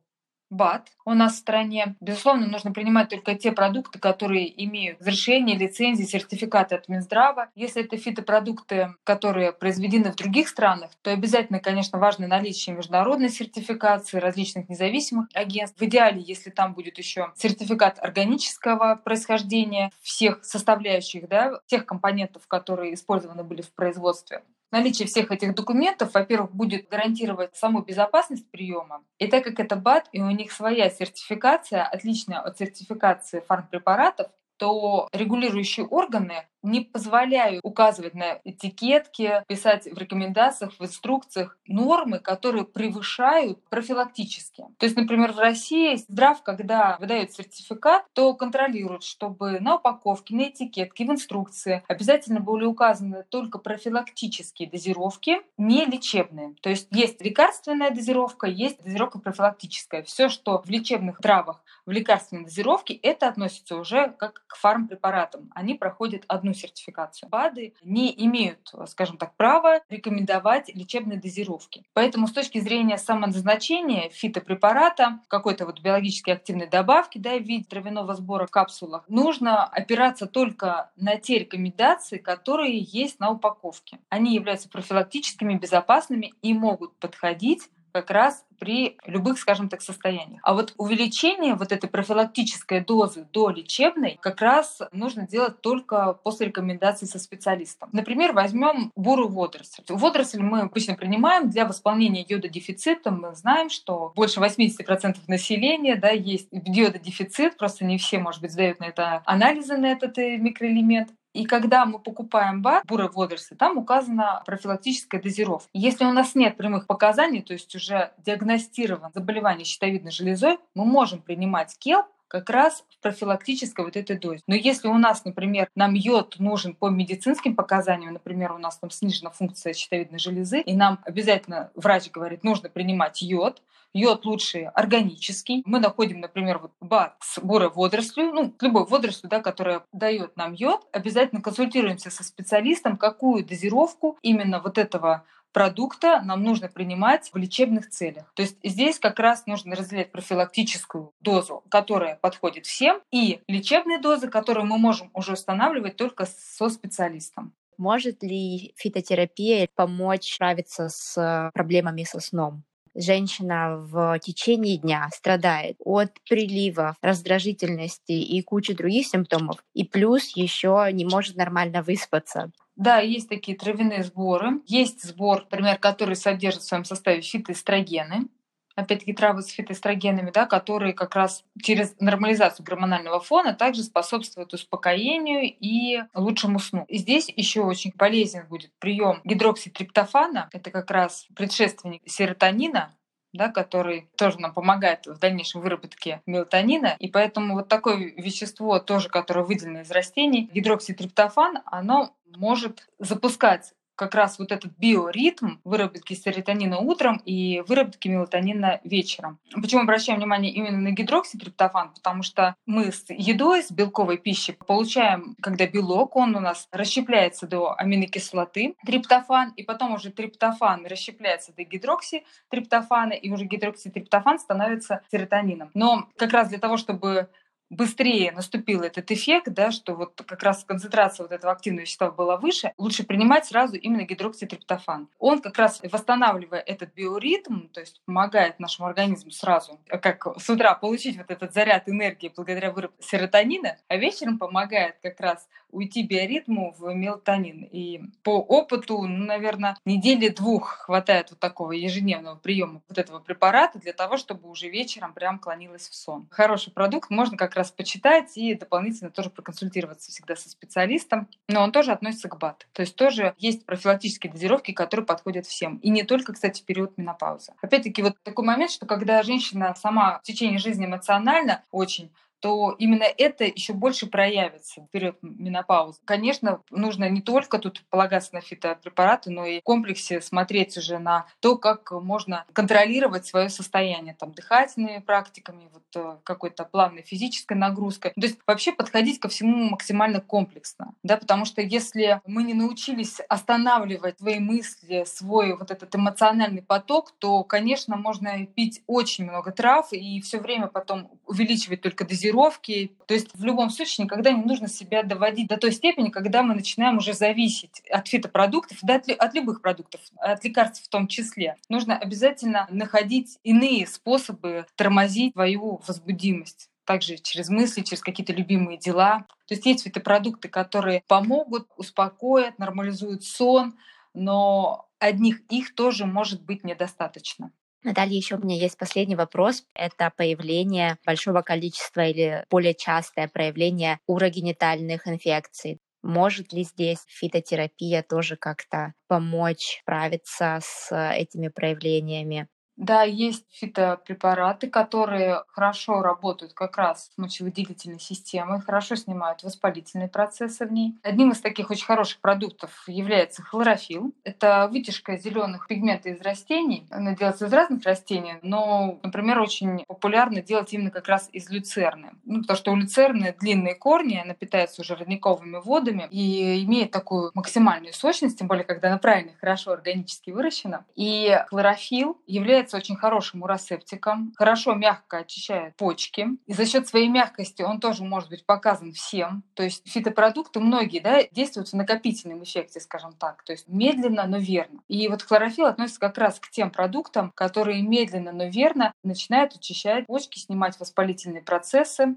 БАТ 0.53 0.89
у 1.05 1.15
нас 1.15 1.35
в 1.35 1.39
стране. 1.39 1.97
Безусловно, 2.01 2.47
нужно 2.47 2.73
принимать 2.73 3.09
только 3.09 3.35
те 3.35 3.53
продукты, 3.53 3.99
которые 3.99 4.65
имеют 4.65 5.01
разрешение, 5.01 5.57
лицензии, 5.57 6.05
сертификаты 6.05 6.75
от 6.75 6.89
Минздрава. 6.89 7.49
Если 7.55 7.83
это 7.83 7.97
фитопродукты, 7.97 8.95
которые 9.03 9.53
произведены 9.53 10.13
в 10.13 10.17
других 10.17 10.49
странах, 10.49 10.91
то 11.01 11.11
обязательно, 11.11 11.59
конечно, 11.59 11.99
важно 11.99 12.27
наличие 12.27 12.77
международной 12.77 13.31
сертификации 13.31 14.19
различных 14.19 14.69
независимых 14.69 15.29
агентств. 15.33 15.81
В 15.81 15.85
идеале, 15.85 16.21
если 16.21 16.51
там 16.51 16.75
будет 16.75 16.99
еще 16.99 17.33
сертификат 17.37 17.99
органического 17.99 19.01
происхождения 19.03 19.91
всех 20.03 20.45
составляющих, 20.45 21.29
да, 21.29 21.61
тех 21.67 21.87
компонентов, 21.87 22.47
которые 22.47 22.95
использованы 22.95 23.43
были 23.43 23.63
в 23.63 23.73
производстве. 23.73 24.43
Наличие 24.73 25.07
всех 25.07 25.31
этих 25.31 25.55
документов, 25.55 26.15
во-первых, 26.15 26.51
будет 26.53 26.89
гарантировать 26.89 27.55
саму 27.55 27.83
безопасность 27.83 28.51
приема. 28.51 29.05
И 29.19 29.27
так 29.27 29.45
как 29.45 29.61
это 29.61 29.77
БАТ, 29.77 30.09
и 30.13 30.23
у 30.23 30.31
них 30.31 30.51
своя 30.51 30.89
сертификация, 30.89 31.85
отличная 31.85 32.41
от 32.41 32.57
сертификации 32.57 33.41
фармпрепаратов, 33.47 34.29
то 34.57 35.09
регулирующие 35.13 35.85
органы 35.85 36.47
не 36.63 36.81
позволяют 36.81 37.61
указывать 37.63 38.15
на 38.15 38.41
этикетке, 38.45 39.45
писать 39.49 39.85
в 39.85 39.99
рекомендациях, 39.99 40.73
в 40.79 40.83
инструкциях 40.83 41.59
нормы, 41.67 42.19
которые 42.19 42.65
превышают 42.65 43.63
профилактически. 43.69 44.65
То 44.79 44.87
есть, 44.87 44.97
например, 44.97 45.33
в 45.33 45.39
России 45.39 45.97
здрав, 45.97 46.43
когда 46.43 46.97
выдает 47.01 47.33
сертификат, 47.33 48.05
то 48.13 48.35
контролирует, 48.35 49.03
чтобы 49.03 49.61
на 49.61 49.77
упаковке, 49.77 50.35
на 50.35 50.49
этикетке, 50.49 51.05
в 51.05 51.11
инструкции 51.11 51.83
обязательно 51.89 52.41
были 52.41 52.65
указаны 52.65 53.25
только 53.29 53.59
профилактические 53.59 54.69
дозировки, 54.69 55.41
не 55.57 55.85
лечебные. 55.85 56.55
То 56.61 56.71
есть 56.71 56.89
есть 56.91 57.21
лекарственная 57.23 57.91
дозировка, 57.91 58.47
есть 58.47 58.83
дозировка 58.83 59.19
профилактическая. 59.19 60.03
Все, 60.03 60.29
что 60.29 60.63
в 60.63 60.71
лечебных 60.71 61.19
травах 61.19 61.63
в 61.87 61.91
лекарственной 61.91 62.45
дозировке, 62.45 62.95
это 62.95 63.29
относится 63.29 63.77
уже 63.77 64.15
как 64.19 64.45
к 64.47 64.57
фармпрепаратам. 64.57 65.51
Они 65.55 65.75
проходят 65.75 66.25
одну 66.29 66.52
одну 66.53 66.55
сертификацию. 66.55 67.29
БАДы 67.29 67.75
не 67.83 68.13
имеют, 68.27 68.73
скажем 68.87 69.17
так, 69.17 69.35
права 69.37 69.81
рекомендовать 69.89 70.75
лечебные 70.75 71.19
дозировки. 71.19 71.85
Поэтому 71.95 72.29
с 72.29 72.33
точки 72.33 72.61
зрения 72.61 72.99
самоназначения 72.99 74.11
фитопрепарата, 74.11 75.21
какой-то 75.29 75.67
вот 75.67 75.81
биологически 75.81 76.31
активной 76.31 76.69
добавки 76.69 77.19
да, 77.19 77.37
в 77.37 77.43
виде 77.43 77.65
травяного 77.65 78.15
сбора 78.15 78.47
в 78.47 78.51
капсулах, 78.51 79.05
нужно 79.09 79.65
опираться 79.65 80.27
только 80.27 80.91
на 80.97 81.17
те 81.17 81.39
рекомендации, 81.39 82.19
которые 82.19 82.79
есть 82.79 83.21
на 83.21 83.31
упаковке. 83.31 83.99
Они 84.09 84.35
являются 84.35 84.69
профилактическими, 84.69 85.55
безопасными 85.55 86.35
и 86.43 86.55
могут 86.55 86.95
подходить 86.97 87.69
как 87.93 88.11
раз 88.11 88.45
при 88.59 88.97
любых, 89.07 89.39
скажем 89.39 89.69
так, 89.69 89.83
состояниях. 89.83 90.41
А 90.45 90.55
вот 90.55 90.73
увеличение 90.77 91.57
вот 91.57 91.73
этой 91.73 91.91
профилактической 91.91 92.81
дозы 92.81 93.27
до 93.33 93.51
лечебной 93.51 94.19
как 94.21 94.41
раз 94.41 94.81
нужно 94.93 95.27
делать 95.27 95.61
только 95.61 96.13
после 96.23 96.47
рекомендаций 96.47 97.09
со 97.09 97.19
специалистом. 97.19 97.89
Например, 97.93 98.33
возьмем 98.33 98.93
бурую 98.95 99.29
водоросль. 99.31 99.83
Водоросль 99.89 100.41
мы 100.43 100.61
обычно 100.61 100.95
принимаем 100.95 101.51
для 101.51 101.67
восполнения 101.67 102.25
йододефицита. 102.27 103.11
Мы 103.11 103.35
знаем, 103.35 103.69
что 103.69 104.13
больше 104.15 104.41
80% 104.41 105.17
населения 105.27 105.97
да, 105.97 106.11
есть 106.11 106.49
йододефицит, 106.53 107.57
просто 107.57 107.85
не 107.85 107.99
все, 107.99 108.19
может 108.19 108.41
быть, 108.41 108.53
сдают 108.53 108.79
на 108.79 108.85
это 108.85 109.23
анализы 109.27 109.77
на 109.77 109.91
этот 109.91 110.17
э, 110.19 110.37
микроэлемент. 110.37 111.11
И 111.33 111.45
когда 111.45 111.87
мы 111.87 111.99
покупаем 111.99 112.63
БАД, 112.63 112.85
бурые 112.87 113.09
водоросли, 113.09 113.55
там 113.55 113.79
указана 113.79 114.43
профилактическая 114.45 115.21
дозировка. 115.21 115.69
Если 115.73 116.05
у 116.05 116.13
нас 116.13 116.35
нет 116.35 116.57
прямых 116.57 116.87
показаний, 116.87 117.43
то 117.43 117.53
есть 117.53 117.75
уже 117.75 118.13
диагностировано 118.19 119.11
заболевание 119.15 119.65
щитовидной 119.65 120.11
железой, 120.11 120.59
мы 120.75 120.85
можем 120.85 121.23
принимать 121.23 121.77
кел 121.79 122.05
как 122.33 122.49
раз 122.49 122.83
в 122.89 123.03
профилактической 123.03 123.85
вот 123.85 123.95
этой 123.95 124.19
дозе. 124.19 124.41
Но 124.47 124.55
если 124.55 124.89
у 124.89 124.97
нас, 124.97 125.27
например, 125.27 125.69
нам 125.75 125.93
йод 125.93 126.37
нужен 126.39 126.75
по 126.75 126.89
медицинским 126.89 127.55
показаниям, 127.55 128.15
например, 128.15 128.53
у 128.53 128.59
нас 128.59 128.79
там 128.79 128.91
снижена 128.91 129.29
функция 129.29 129.75
щитовидной 129.75 130.19
железы, 130.19 130.63
и 130.63 130.73
нам 130.75 130.99
обязательно 131.05 131.71
врач 131.75 132.11
говорит, 132.11 132.43
нужно 132.43 132.71
принимать 132.71 133.21
йод, 133.21 133.63
Йод 133.95 134.25
лучше 134.25 134.71
органический. 134.75 135.63
Мы 135.67 135.79
находим, 135.79 136.21
например, 136.21 136.61
вот 136.61 136.73
БАД 136.81 137.15
с 137.21 137.39
бурой 137.41 137.69
водорослью, 137.69 138.33
ну, 138.33 138.55
любой 138.63 138.87
водорослью, 138.87 139.29
да, 139.29 139.41
которая 139.41 139.83
дает 139.93 140.35
нам 140.35 140.55
йод. 140.55 140.87
Обязательно 140.93 141.43
консультируемся 141.43 142.11
со 142.11 142.25
специалистом, 142.25 142.97
какую 142.97 143.45
дозировку 143.45 144.17
именно 144.23 144.61
вот 144.61 144.79
этого 144.79 145.25
продукта 145.53 146.23
нам 146.25 146.43
нужно 146.43 146.69
принимать 146.69 147.31
в 147.33 147.37
лечебных 147.37 147.89
целях. 147.91 148.33
То 148.35 148.43
есть 148.43 148.57
здесь 148.63 148.99
как 148.99 149.19
раз 149.19 149.47
нужно 149.47 149.77
разделять 149.77 150.13
профилактическую 150.13 151.13
дозу, 151.21 151.63
которая 151.69 152.17
подходит 152.17 152.67
всем, 152.67 153.01
и 153.11 153.41
лечебные 153.49 153.99
дозы, 153.99 154.29
которые 154.29 154.65
мы 154.65 154.79
можем 154.79 155.11
уже 155.15 155.33
устанавливать 155.33 155.97
только 155.97 156.27
со 156.27 156.69
специалистом. 156.69 157.53
Может 157.79 158.23
ли 158.23 158.75
фитотерапия 158.77 159.69
помочь 159.75 160.35
справиться 160.35 160.89
с 160.89 161.51
проблемами 161.55 162.05
со 162.05 162.21
сном? 162.21 162.65
Женщина 162.95 163.77
в 163.77 164.19
течение 164.21 164.77
дня 164.77 165.09
страдает 165.13 165.77
от 165.81 166.13
прилива, 166.29 166.97
раздражительности 167.03 168.13
и 168.13 168.43
кучи 168.43 168.75
других 168.75 169.07
симптомов, 169.07 169.65
и 169.75 169.85
плюс 169.85 170.37
еще 170.37 170.89
не 170.93 171.05
может 171.05 171.37
нормально 171.37 171.83
выспаться. 171.83 172.51
Да, 172.77 173.01
есть 173.01 173.29
такие 173.29 173.57
травяные 173.57 174.03
сборы. 174.03 174.61
Есть 174.67 175.03
сбор, 175.03 175.43
например, 175.43 175.79
который 175.79 176.17
содержит 176.17 176.63
в 176.63 176.67
своем 176.67 176.85
составе 176.85 177.21
фитоэстрогены 177.21 178.29
опять-таки 178.75 179.13
травы 179.13 179.43
с 179.43 179.49
фитоэстрогенами, 179.49 180.31
да, 180.31 180.47
которые 180.47 180.93
как 180.93 181.15
раз 181.15 181.45
через 181.61 181.95
нормализацию 182.01 182.65
гормонального 182.65 183.21
фона 183.21 183.55
также 183.55 183.83
способствуют 183.83 184.53
успокоению 184.55 185.43
и 185.45 186.03
лучшему 186.15 186.59
сну. 186.59 186.85
И 186.89 186.99
здесь 186.99 187.33
еще 187.35 187.63
очень 187.63 187.93
полезен 187.93 188.47
будет 188.49 188.71
прием 188.79 189.21
гидрокситриптофана, 189.25 190.49
это 190.53 190.71
как 190.71 190.91
раз 190.91 191.27
предшественник 191.35 192.03
серотонина, 192.07 192.95
да, 193.33 193.49
который 193.49 194.09
тоже 194.17 194.39
нам 194.39 194.53
помогает 194.53 195.07
в 195.07 195.19
дальнейшем 195.19 195.63
выработке 195.63 196.21
мелатонина. 196.27 196.97
И 196.99 197.09
поэтому 197.09 197.55
вот 197.55 197.69
такое 197.69 197.97
вещество, 197.97 198.79
тоже, 198.79 199.09
которое 199.09 199.45
выделено 199.45 199.81
из 199.81 199.91
растений, 199.91 200.51
гидрокситриптофан, 200.53 201.61
оно 201.65 202.15
может 202.37 202.89
запускать 202.99 203.73
как 204.03 204.17
раз 204.17 204.39
вот 204.41 204.51
этот 204.51 204.73
биоритм 204.79 205.59
выработки 205.63 206.15
серотонина 206.15 206.79
утром 206.79 207.23
и 207.25 207.63
выработки 207.69 208.09
мелатонина 208.09 208.81
вечером. 208.83 209.39
Почему 209.55 209.83
обращаем 209.83 210.19
внимание 210.19 210.53
именно 210.53 210.79
на 210.79 210.91
гидрокситриптофан? 210.91 211.91
Потому 211.95 212.25
что 212.25 212.57
мы 212.67 212.91
с 212.91 213.05
едой, 213.09 213.63
с 213.63 213.71
белковой 213.71 214.19
пищей 214.19 214.55
получаем, 214.55 215.37
когда 215.41 215.69
белок, 215.69 216.17
он 216.17 216.35
у 216.35 216.41
нас 216.41 216.67
расщепляется 216.73 217.47
до 217.47 217.79
аминокислоты, 217.79 218.75
триптофан, 218.85 219.51
и 219.51 219.63
потом 219.63 219.95
уже 219.95 220.11
триптофан 220.11 220.85
расщепляется 220.87 221.53
до 221.55 221.63
гидрокситриптофана, 221.63 223.13
и 223.13 223.31
уже 223.31 223.45
гидрокситриптофан 223.45 224.41
становится 224.41 225.03
серотонином. 225.13 225.71
Но 225.75 226.09
как 226.17 226.33
раз 226.33 226.49
для 226.49 226.59
того, 226.59 226.77
чтобы 226.77 227.29
быстрее 227.73 228.33
наступил 228.33 228.83
этот 228.83 229.11
эффект, 229.11 229.49
да, 229.49 229.71
что 229.73 229.95
вот 229.95 230.23
как 230.27 230.43
раз 230.43 230.65
концентрация 230.65 231.25
вот 231.25 231.33
этого 231.33 231.53
активного 231.53 231.83
вещества 231.83 232.11
была 232.11 232.37
выше, 232.37 232.73
лучше 232.77 233.05
принимать 233.05 233.47
сразу 233.47 233.77
именно 233.77 234.03
гидрокситриптофан. 234.03 235.09
Он 235.19 235.41
как 235.41 235.59
раз 235.59 235.81
восстанавливая 235.83 236.61
этот 236.61 236.95
биоритм, 236.95 237.69
то 237.69 237.81
есть 237.81 238.03
помогает 238.05 238.61
нашему 238.61 238.89
организму 238.89 239.31
сразу, 239.31 239.81
как 239.89 240.27
с 240.39 240.49
утра 240.51 240.75
получить 240.75 241.17
вот 241.17 241.31
этот 241.31 241.55
заряд 241.55 241.89
энергии 241.89 242.33
благодаря 242.35 242.71
выработке 242.71 243.03
серотонина, 243.03 243.79
а 243.89 243.97
вечером 243.97 244.39
помогает 244.39 244.97
как 245.03 245.19
раз 245.21 245.49
уйти 245.73 246.03
биоритму 246.03 246.75
в 246.79 246.93
мелатонин. 246.95 247.69
И 247.71 248.03
по 248.23 248.39
опыту, 248.39 249.03
ну, 249.03 249.25
наверное, 249.25 249.77
недели 249.85 250.29
двух 250.29 250.69
хватает 250.69 251.31
вот 251.31 251.41
такого 251.41 251.73
ежедневного 251.73 252.37
приема 252.37 252.83
вот 252.89 252.99
этого 252.99 253.19
препарата 253.19 253.79
для 253.79 253.93
того, 253.93 254.17
чтобы 254.17 254.49
уже 254.49 254.69
вечером 254.69 255.13
прям 255.15 255.39
клонилась 255.39 255.89
в 255.89 255.95
сон. 255.95 256.29
Хороший 256.31 256.73
продукт, 256.73 257.11
можно 257.11 257.37
как 257.37 257.55
раз 257.57 257.71
почитать 257.73 258.37
и 258.37 258.55
дополнительно 258.55 259.11
тоже 259.11 259.31
проконсультироваться 259.31 260.11
всегда 260.11 260.37
со 260.37 260.49
специалистом. 260.49 261.29
Но 261.49 261.63
он 261.63 261.73
тоже 261.73 261.93
относится 261.93 262.29
к 262.29 262.39
БАД. 262.39 262.69
То 262.73 262.83
есть 262.83 262.95
тоже 262.95 263.35
есть 263.39 263.65
профилактические 263.67 264.33
дозировки, 264.33 264.73
которые 264.73 265.07
подходят 265.07 265.47
всем. 265.47 265.79
И 265.79 265.91
не 265.91 266.03
только, 266.03 266.35
кстати, 266.35 266.63
период 266.63 266.99
менопаузы. 266.99 267.53
Опять-таки 267.63 268.03
вот 268.03 268.15
такой 268.23 268.45
момент, 268.45 268.71
что 268.71 268.87
когда 268.87 269.23
женщина 269.23 269.75
сама 269.75 270.19
в 270.19 270.23
течение 270.23 270.59
жизни 270.59 270.85
эмоционально 270.85 271.63
очень 271.71 272.11
то 272.43 272.75
именно 272.77 273.05
это 273.05 273.45
еще 273.45 273.73
больше 273.73 274.07
проявится 274.09 274.83
в 274.83 274.89
период 274.89 275.17
менопаузы. 275.23 276.01
Конечно, 276.05 276.61
нужно 276.71 277.09
не 277.09 277.23
только 277.23 277.59
тут 277.59 277.85
полагаться 277.89 278.35
на 278.35 278.41
фитопрепараты, 278.41 279.31
но 279.31 279.47
и 279.47 279.61
в 279.61 279.63
комплексе 279.63 280.21
смотреть 280.21 280.77
уже 280.77 280.99
на 280.99 281.27
то, 281.39 281.57
как 281.57 281.93
можно 281.93 282.45
контролировать 282.53 283.27
свое 283.27 283.49
состояние, 283.49 284.17
там, 284.19 284.33
дыхательными 284.33 284.99
практиками, 284.99 285.69
вот 285.73 285.85
э, 285.95 286.17
какой-то 286.25 286.65
плавной 286.65 287.03
физической 287.03 287.57
нагрузкой. 287.57 288.11
То 288.11 288.23
есть 288.23 288.41
вообще 288.45 288.73
подходить 288.73 289.21
ко 289.21 289.29
всему 289.29 289.71
максимально 289.71 290.21
комплексно, 290.21 290.95
да, 291.05 291.17
потому 291.17 291.45
что 291.45 291.63
если 291.63 292.21
мы 292.27 292.43
не 292.43 292.55
научились 292.55 293.21
останавливать 293.29 294.19
свои 294.19 294.41
мысли, 294.41 295.05
свой 295.07 295.57
вот 295.57 295.71
этот 295.71 295.95
эмоциональный 295.95 296.63
поток, 296.63 297.13
то, 297.21 297.45
конечно, 297.45 297.97
можно 297.97 298.47
пить 298.47 298.83
очень 298.89 299.27
много 299.27 299.53
трав 299.53 299.93
и 299.93 300.21
все 300.23 300.41
время 300.41 300.67
потом 300.67 301.09
увеличивать 301.25 301.83
только 301.83 302.05
дозировку 302.05 302.32
дозировки. 302.33 302.97
То 303.07 303.15
есть 303.15 303.29
в 303.35 303.45
любом 303.45 303.71
случае 303.71 304.05
никогда 304.05 304.33
не 304.33 304.43
нужно 304.43 304.69
себя 304.69 305.03
доводить 305.03 305.49
до 305.49 305.57
той 305.57 305.73
степени, 305.73 306.09
когда 306.09 306.43
мы 306.43 306.55
начинаем 306.55 306.99
уже 306.99 307.13
зависеть 307.13 307.83
от 307.91 308.09
фитопродуктов, 308.09 308.79
да, 308.83 308.97
от, 308.97 309.09
от 309.09 309.35
любых 309.35 309.61
продуктов, 309.61 310.01
от 310.17 310.45
лекарств 310.45 310.85
в 310.85 310.89
том 310.89 311.07
числе. 311.07 311.57
Нужно 311.69 311.97
обязательно 311.97 312.67
находить 312.71 313.39
иные 313.43 313.87
способы 313.87 314.67
тормозить 314.77 315.33
свою 315.33 315.81
возбудимость 315.87 316.69
также 316.85 317.17
через 317.17 317.49
мысли, 317.49 317.83
через 317.83 318.03
какие-то 318.03 318.33
любимые 318.33 318.77
дела. 318.77 319.21
То 319.47 319.55
есть 319.55 319.65
есть 319.67 319.85
фитопродукты, 319.85 320.49
которые 320.49 321.05
помогут, 321.07 321.69
успокоят, 321.77 322.59
нормализуют 322.59 323.23
сон, 323.23 323.75
но 324.15 324.89
одних 324.99 325.43
их 325.49 325.77
тоже 325.77 326.07
может 326.07 326.43
быть 326.43 326.65
недостаточно. 326.65 327.53
Наталья, 327.85 328.17
еще 328.17 328.37
у 328.37 328.41
меня 328.43 328.57
есть 328.57 328.79
последний 328.79 329.17
вопрос. 329.17 329.65
Это 329.75 330.13
появление 330.17 330.99
большого 331.05 331.43
количества 331.43 332.03
или 332.07 332.45
более 332.51 332.75
частое 332.75 333.29
проявление 333.29 333.99
урогенитальных 334.07 335.09
инфекций. 335.09 335.79
Может 336.03 336.53
ли 336.53 336.65
здесь 336.65 336.99
фитотерапия 337.09 338.03
тоже 338.03 338.37
как-то 338.37 338.95
помочь 339.09 339.81
справиться 339.83 340.59
с 340.63 340.93
этими 341.15 341.49
проявлениями? 341.49 342.49
Да, 342.77 343.03
есть 343.03 343.45
фитопрепараты, 343.51 344.69
которые 344.69 345.43
хорошо 345.49 346.01
работают 346.03 346.55
как 346.55 346.79
раз 346.79 347.11
с 347.15 347.19
мочевыделительной 347.19 348.01
системой, 348.01 348.61
хорошо 348.61 348.97
снимают 348.97 349.43
воспалительные 349.43 350.09
процессы 350.09 350.67
в 350.67 350.73
ней. 350.73 350.95
Одним 351.03 351.33
из 351.33 351.41
таких 351.41 351.71
очень 351.71 351.85
хороших 351.85 352.21
продуктов 352.21 352.85
является 352.87 353.43
хлорофилл. 353.43 354.15
Это 354.25 354.69
вытяжка 354.73 355.19
зеленых 355.19 355.67
пигментов 355.69 356.07
из 356.07 356.21
растений. 356.23 356.87
Она 356.91 357.15
делается 357.15 357.47
из 357.47 357.53
разных 357.53 357.85
растений, 357.85 358.37
но, 358.43 358.99
например, 359.03 359.39
очень 359.41 359.85
популярно 359.87 360.41
делать 360.41 360.73
именно 360.73 360.91
как 360.91 361.09
раз 361.09 361.29
из 361.33 361.51
люцерны. 361.51 362.13
Ну, 362.25 362.41
потому 362.41 362.57
что 362.57 362.73
у 362.73 362.77
люцерны 362.77 363.37
длинные 363.39 363.75
корни, 363.75 364.17
она 364.17 364.33
питается 364.35 364.81
уже 364.81 364.97
родниковыми 364.97 365.59
водами 365.59 366.09
и 366.11 366.65
имеет 366.65 366.91
такую 366.91 367.31
максимальную 367.35 367.93
сочность, 367.93 368.39
тем 368.39 368.49
более, 368.49 368.65
когда 368.65 368.89
она 368.89 368.99
правильно, 368.99 369.33
хорошо 369.39 369.73
органически 369.73 370.31
выращена. 370.31 370.87
И 370.95 371.39
хлорофилл 371.49 372.19
является 372.27 372.62
является 372.63 372.77
очень 372.77 372.97
хорошим 372.97 373.43
уросептиком, 373.43 374.33
хорошо 374.37 374.75
мягко 374.75 375.19
очищает 375.19 375.77
почки. 375.77 376.29
И 376.47 376.53
за 376.53 376.65
счет 376.67 376.87
своей 376.87 377.09
мягкости 377.09 377.63
он 377.63 377.81
тоже 377.81 378.05
может 378.05 378.31
быть 378.31 378.47
показан 378.47 378.93
всем. 378.93 379.43
То 379.55 379.65
есть 379.65 379.89
фитопродукты 379.89 380.61
многие 380.61 381.01
да, 381.01 381.25
действуют 381.33 381.69
в 381.69 381.73
накопительном 381.75 382.45
эффекте, 382.45 382.81
скажем 382.81 383.13
так. 383.15 383.43
То 383.45 383.53
есть 383.53 383.67
медленно, 383.69 384.27
но 384.27 384.39
верно. 384.39 384.81
И 384.89 385.09
вот 385.09 385.23
хлорофилл 385.23 385.67
относится 385.67 386.01
как 386.01 386.19
раз 386.19 386.39
к 386.39 386.51
тем 386.51 386.71
продуктам, 386.71 387.33
которые 387.35 387.83
медленно, 387.83 388.33
но 388.33 388.45
верно 388.45 388.93
начинают 389.03 389.57
очищать 389.57 390.07
почки, 390.07 390.39
снимать 390.39 390.79
воспалительные 390.79 391.43
процессы, 391.43 392.17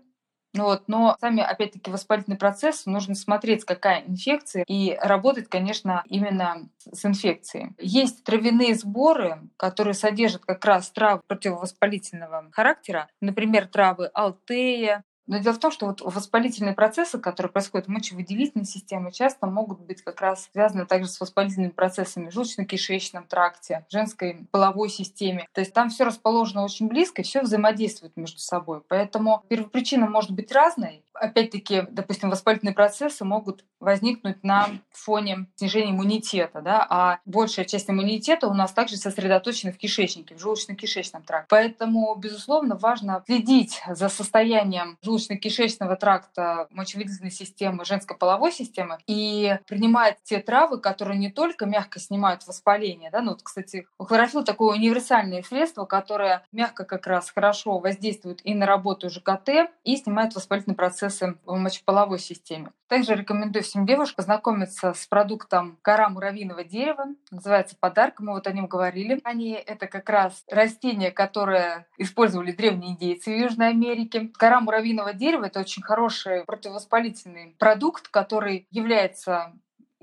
вот, 0.63 0.83
но 0.87 1.15
сами, 1.19 1.41
опять-таки, 1.41 1.91
воспалительный 1.91 2.37
процесс 2.37 2.85
нужно 2.85 3.15
смотреть, 3.15 3.65
какая 3.65 4.03
инфекция, 4.05 4.63
и 4.67 4.97
работать, 5.01 5.49
конечно, 5.49 6.03
именно 6.07 6.69
с 6.91 7.05
инфекцией. 7.05 7.73
Есть 7.79 8.23
травяные 8.23 8.75
сборы, 8.75 9.41
которые 9.57 9.93
содержат 9.93 10.45
как 10.45 10.63
раз 10.65 10.89
травы 10.91 11.21
противовоспалительного 11.27 12.49
характера, 12.51 13.09
например, 13.21 13.67
травы 13.67 14.09
алтея, 14.13 15.03
но 15.27 15.39
дело 15.39 15.53
в 15.53 15.59
том, 15.59 15.71
что 15.71 15.87
вот 15.87 16.01
воспалительные 16.01 16.73
процессы, 16.73 17.19
которые 17.19 17.51
происходят 17.51 17.87
в 17.87 17.91
мочевыделительной 17.91 18.65
системе, 18.65 19.11
часто 19.11 19.47
могут 19.47 19.79
быть 19.79 20.01
как 20.01 20.21
раз 20.21 20.49
связаны 20.51 20.85
также 20.85 21.09
с 21.09 21.19
воспалительными 21.19 21.71
процессами 21.71 22.29
в 22.29 22.33
желудочно-кишечном 22.33 23.27
тракте, 23.27 23.85
женской 23.89 24.47
половой 24.51 24.89
системе. 24.89 25.47
То 25.53 25.61
есть 25.61 25.73
там 25.73 25.89
все 25.89 26.03
расположено 26.03 26.63
очень 26.63 26.87
близко, 26.87 27.23
все 27.23 27.41
взаимодействует 27.41 28.15
между 28.15 28.39
собой. 28.39 28.81
Поэтому 28.87 29.43
первопричина 29.49 30.07
может 30.07 30.31
быть 30.31 30.51
разной, 30.51 31.03
опять-таки, 31.15 31.83
допустим, 31.89 32.29
воспалительные 32.29 32.73
процессы 32.73 33.23
могут 33.25 33.63
возникнуть 33.79 34.43
на 34.43 34.69
фоне 34.91 35.47
снижения 35.55 35.91
иммунитета, 35.91 36.61
да, 36.61 36.85
а 36.89 37.19
большая 37.25 37.65
часть 37.65 37.89
иммунитета 37.89 38.47
у 38.47 38.53
нас 38.53 38.71
также 38.71 38.97
сосредоточена 38.97 39.71
в 39.71 39.77
кишечнике, 39.77 40.35
в 40.35 40.43
желудочно-кишечном 40.43 41.23
тракте. 41.23 41.47
Поэтому, 41.49 42.13
безусловно, 42.15 42.75
важно 42.75 43.23
следить 43.25 43.81
за 43.87 44.09
состоянием 44.09 44.97
желудочно-кишечного 45.15 45.95
тракта, 45.95 46.67
мочевыделительной 46.71 47.31
системы, 47.31 47.85
женской 47.85 48.17
половой 48.17 48.51
системы 48.51 48.97
и 49.07 49.57
принимать 49.67 50.17
те 50.23 50.39
травы, 50.39 50.79
которые 50.79 51.17
не 51.17 51.31
только 51.31 51.65
мягко 51.65 51.99
снимают 51.99 52.45
воспаление, 52.47 53.09
да, 53.11 53.21
ну 53.21 53.31
вот, 53.31 53.43
кстати, 53.43 53.87
у 53.97 54.05
хлорофилла 54.05 54.43
такое 54.43 54.75
универсальное 54.75 55.43
средство, 55.43 55.85
которое 55.85 56.43
мягко 56.51 56.83
как 56.85 57.07
раз 57.07 57.29
хорошо 57.29 57.79
воздействует 57.79 58.41
и 58.43 58.53
на 58.53 58.65
работу 58.65 59.09
ЖКТ, 59.09 59.71
и 59.83 59.97
снимает 59.97 60.35
воспалительный 60.35 60.75
процесс 60.75 60.95
процессы 61.05 61.35
в 61.45 61.55
мочеполовой 61.55 62.19
системе. 62.19 62.71
Также 62.87 63.15
рекомендую 63.15 63.63
всем 63.63 63.85
девушкам 63.85 64.17
познакомиться 64.17 64.93
с 64.93 65.07
продуктом 65.07 65.77
кора 65.81 66.07
муравьиного 66.09 66.63
дерева. 66.63 67.05
Называется 67.31 67.75
подарок, 67.79 68.19
мы 68.19 68.33
вот 68.33 68.45
о 68.45 68.51
нем 68.51 68.67
говорили. 68.67 69.19
Они 69.23 69.51
это 69.53 69.87
как 69.87 70.07
раз 70.09 70.43
растение, 70.49 71.11
которое 71.11 71.87
использовали 71.97 72.51
древние 72.51 72.91
индейцы 72.91 73.31
в 73.31 73.37
Южной 73.37 73.69
Америке. 73.69 74.29
Кора 74.37 74.61
муравьиного 74.61 75.13
дерева— 75.13 75.45
это 75.45 75.59
очень 75.59 75.81
хороший 75.81 76.45
противовоспалительный 76.45 77.55
продукт, 77.57 78.07
который 78.07 78.67
является 78.69 79.53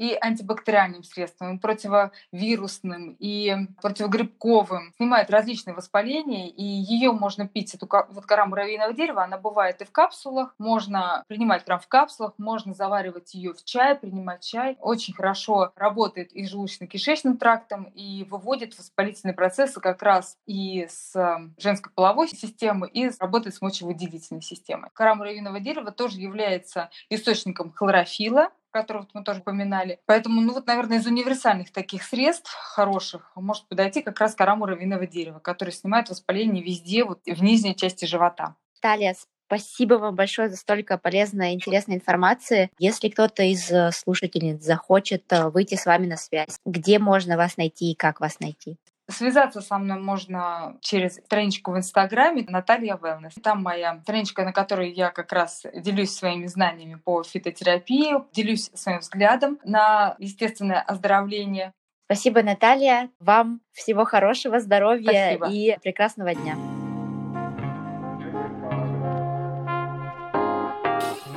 и 0.03 0.19
антибактериальным 0.21 1.05
средством, 1.05 1.57
и 1.57 1.61
противовирусным, 1.61 3.17
и 3.21 3.55
противогрибковым. 3.81 4.93
Снимает 4.97 5.31
различные 5.31 5.75
воспаления, 5.75 6.49
и 6.49 6.65
ее 6.65 7.13
можно 7.13 7.47
пить, 7.47 7.73
эту 7.73 7.89
вот 8.11 8.27
кора 8.27 8.47
муравьиного 8.47 8.93
дерева, 8.95 9.23
она 9.23 9.39
бывает 9.39 9.81
и 9.81 9.85
в 9.85 9.93
капсулах, 9.93 10.57
можно 10.59 11.23
принимать 11.29 11.65
прям 11.65 11.79
в 11.79 11.87
капсулах, 11.87 12.33
можно 12.37 12.75
заваривать 12.75 13.33
ее 13.35 13.55
в 13.55 13.63
чай, 13.63 13.95
принимать 13.95 14.43
чай. 14.43 14.77
Очень 14.81 15.15
хорошо 15.15 15.73
работает 15.77 16.33
и 16.33 16.47
желудочно-кишечным 16.47 17.37
трактом, 17.37 17.85
и 17.85 18.25
выводит 18.25 18.77
воспалительные 18.77 19.35
процессы 19.35 19.81
как 19.81 20.03
раз 20.03 20.37
и 20.47 20.89
с 20.91 21.15
эм, 21.15 21.55
женской 21.59 21.93
половой 21.95 22.27
системы, 22.27 22.89
и 22.89 23.09
работает 23.21 23.55
с 23.55 23.63
мочевыделительной 23.63 24.43
системой. 24.43 24.91
Кора 24.95 25.15
муравьиного 25.15 25.61
дерева 25.61 25.93
тоже 25.93 26.19
является 26.19 26.91
источником 27.09 27.73
хлорофила, 27.73 28.51
которых 28.73 29.07
мы 29.15 29.23
тоже 29.23 29.41
упоминали. 29.41 30.01
Поэтому, 30.07 30.41
ну 30.41 30.53
вот, 30.53 30.67
наверное, 30.67 30.99
из 30.99 31.07
универсальных 31.07 31.71
таких 31.71 32.03
средств 32.03 32.53
хороших 32.53 33.31
может 33.37 33.69
подойти 33.69 34.03
как 34.03 34.19
раз 34.19 34.35
кора 34.35 34.57
муравьиного 34.57 35.07
дерева, 35.07 35.39
который 35.39 35.71
снимает 35.71 36.09
воспаление 36.09 36.65
везде, 36.65 37.05
вот 37.05 37.21
в 37.25 37.43
нижней 37.43 37.77
части 37.77 38.05
живота. 38.05 38.57
Талия, 38.81 39.15
Спасибо 39.47 39.95
вам 39.97 40.15
большое 40.15 40.49
за 40.49 40.57
столько 40.57 40.97
полезной 40.97 41.53
и 41.53 41.55
интересной 41.55 41.97
информации. 41.97 42.71
Если 42.79 43.11
кто-то 43.11 43.43
из 43.43 43.71
э, 43.71 43.91
слушательниц 43.93 44.63
захочет 44.63 45.31
э, 45.31 45.51
выйти 45.51 45.75
с 45.75 45.85
вами 45.85 46.07
на 46.07 46.17
связь, 46.17 46.59
где 46.65 46.99
можно 46.99 47.37
вас 47.37 47.59
найти 47.59 47.93
и 47.93 47.95
как 47.95 48.21
вас 48.21 48.41
найти? 48.41 48.79
Связаться 49.13 49.61
со 49.61 49.79
мной 49.79 50.01
можно 50.01 50.79
через 50.81 51.17
страничку 51.17 51.73
в 51.73 51.77
Инстаграме 51.77 52.45
Наталья 52.49 52.97
Wellness. 52.97 53.41
Там 53.43 53.63
моя 53.63 54.01
страничка, 54.03 54.45
на 54.45 54.53
которой 54.53 54.91
я 54.91 55.11
как 55.11 55.33
раз 55.33 55.65
делюсь 55.75 56.15
своими 56.15 56.47
знаниями 56.47 56.95
по 56.95 57.23
фитотерапии, 57.23 58.15
делюсь 58.33 58.71
своим 58.75 59.01
взглядом 59.01 59.59
на 59.65 60.17
естественное 60.19 60.81
оздоровление. 60.81 61.73
Спасибо, 62.07 62.43
Наталья. 62.43 63.11
Вам 63.21 63.61
всего 63.73 64.05
хорошего, 64.05 64.61
здоровья 64.61 65.37
Спасибо. 65.37 65.49
и 65.51 65.79
прекрасного 65.83 66.35
дня. 66.35 66.57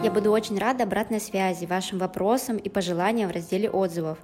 Я 0.03 0.11
буду 0.11 0.31
очень 0.31 0.57
рада 0.59 0.83
обратной 0.83 1.19
связи, 1.19 1.65
вашим 1.65 1.97
вопросам 1.97 2.57
и 2.57 2.69
пожеланиям 2.69 3.29
в 3.29 3.33
разделе 3.33 3.69
отзывов. 3.69 4.17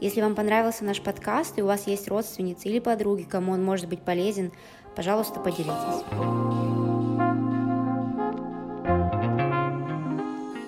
Если 0.00 0.20
вам 0.20 0.34
понравился 0.34 0.84
наш 0.84 1.00
подкаст 1.00 1.58
и 1.58 1.62
у 1.62 1.66
вас 1.66 1.86
есть 1.86 2.06
родственницы 2.08 2.68
или 2.68 2.80
подруги, 2.80 3.22
кому 3.22 3.52
он 3.52 3.64
может 3.64 3.88
быть 3.88 4.02
полезен, 4.02 4.52
пожалуйста, 4.94 5.40
поделитесь. 5.40 6.04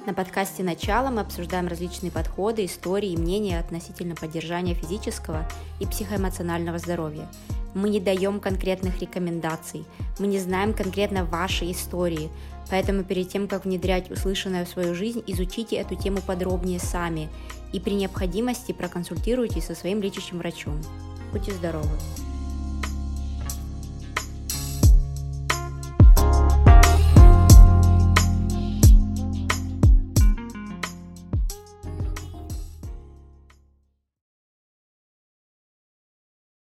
На 0.07 0.15
подкасте 0.15 0.63
«Начало» 0.63 1.11
мы 1.11 1.21
обсуждаем 1.21 1.69
различные 1.69 2.11
подходы, 2.11 2.65
истории 2.65 3.11
и 3.11 3.19
мнения 3.19 3.59
относительно 3.59 4.15
поддержания 4.15 4.73
физического 4.73 5.47
и 5.79 5.85
психоэмоционального 5.85 6.79
здоровья. 6.79 7.29
Мы 7.75 7.91
не 7.91 8.01
даем 8.01 8.41
конкретных 8.41 9.01
рекомендаций, 9.01 9.85
мы 10.19 10.27
не 10.27 10.39
знаем 10.39 10.73
конкретно 10.73 11.27
вашей 11.27 11.73
истории, 11.73 12.31
поэтому 12.71 13.05
перед 13.05 13.29
тем, 13.29 13.49
как 13.49 13.65
внедрять 13.65 14.11
услышанное 14.11 14.65
в 14.65 14.69
свою 14.69 14.95
жизнь, 14.95 15.23
изучите 15.27 15.77
эту 15.77 15.95
тему 15.95 16.19
подробнее 16.27 16.79
сами 16.79 17.29
и 17.73 17.81
при 17.81 17.95
необходимости 17.95 18.73
проконсультируйтесь 18.73 19.67
со 19.67 19.75
своим 19.75 20.01
лечащим 20.03 20.39
врачом. 20.39 20.81
Будьте 21.33 21.53
здоровы! 21.53 21.89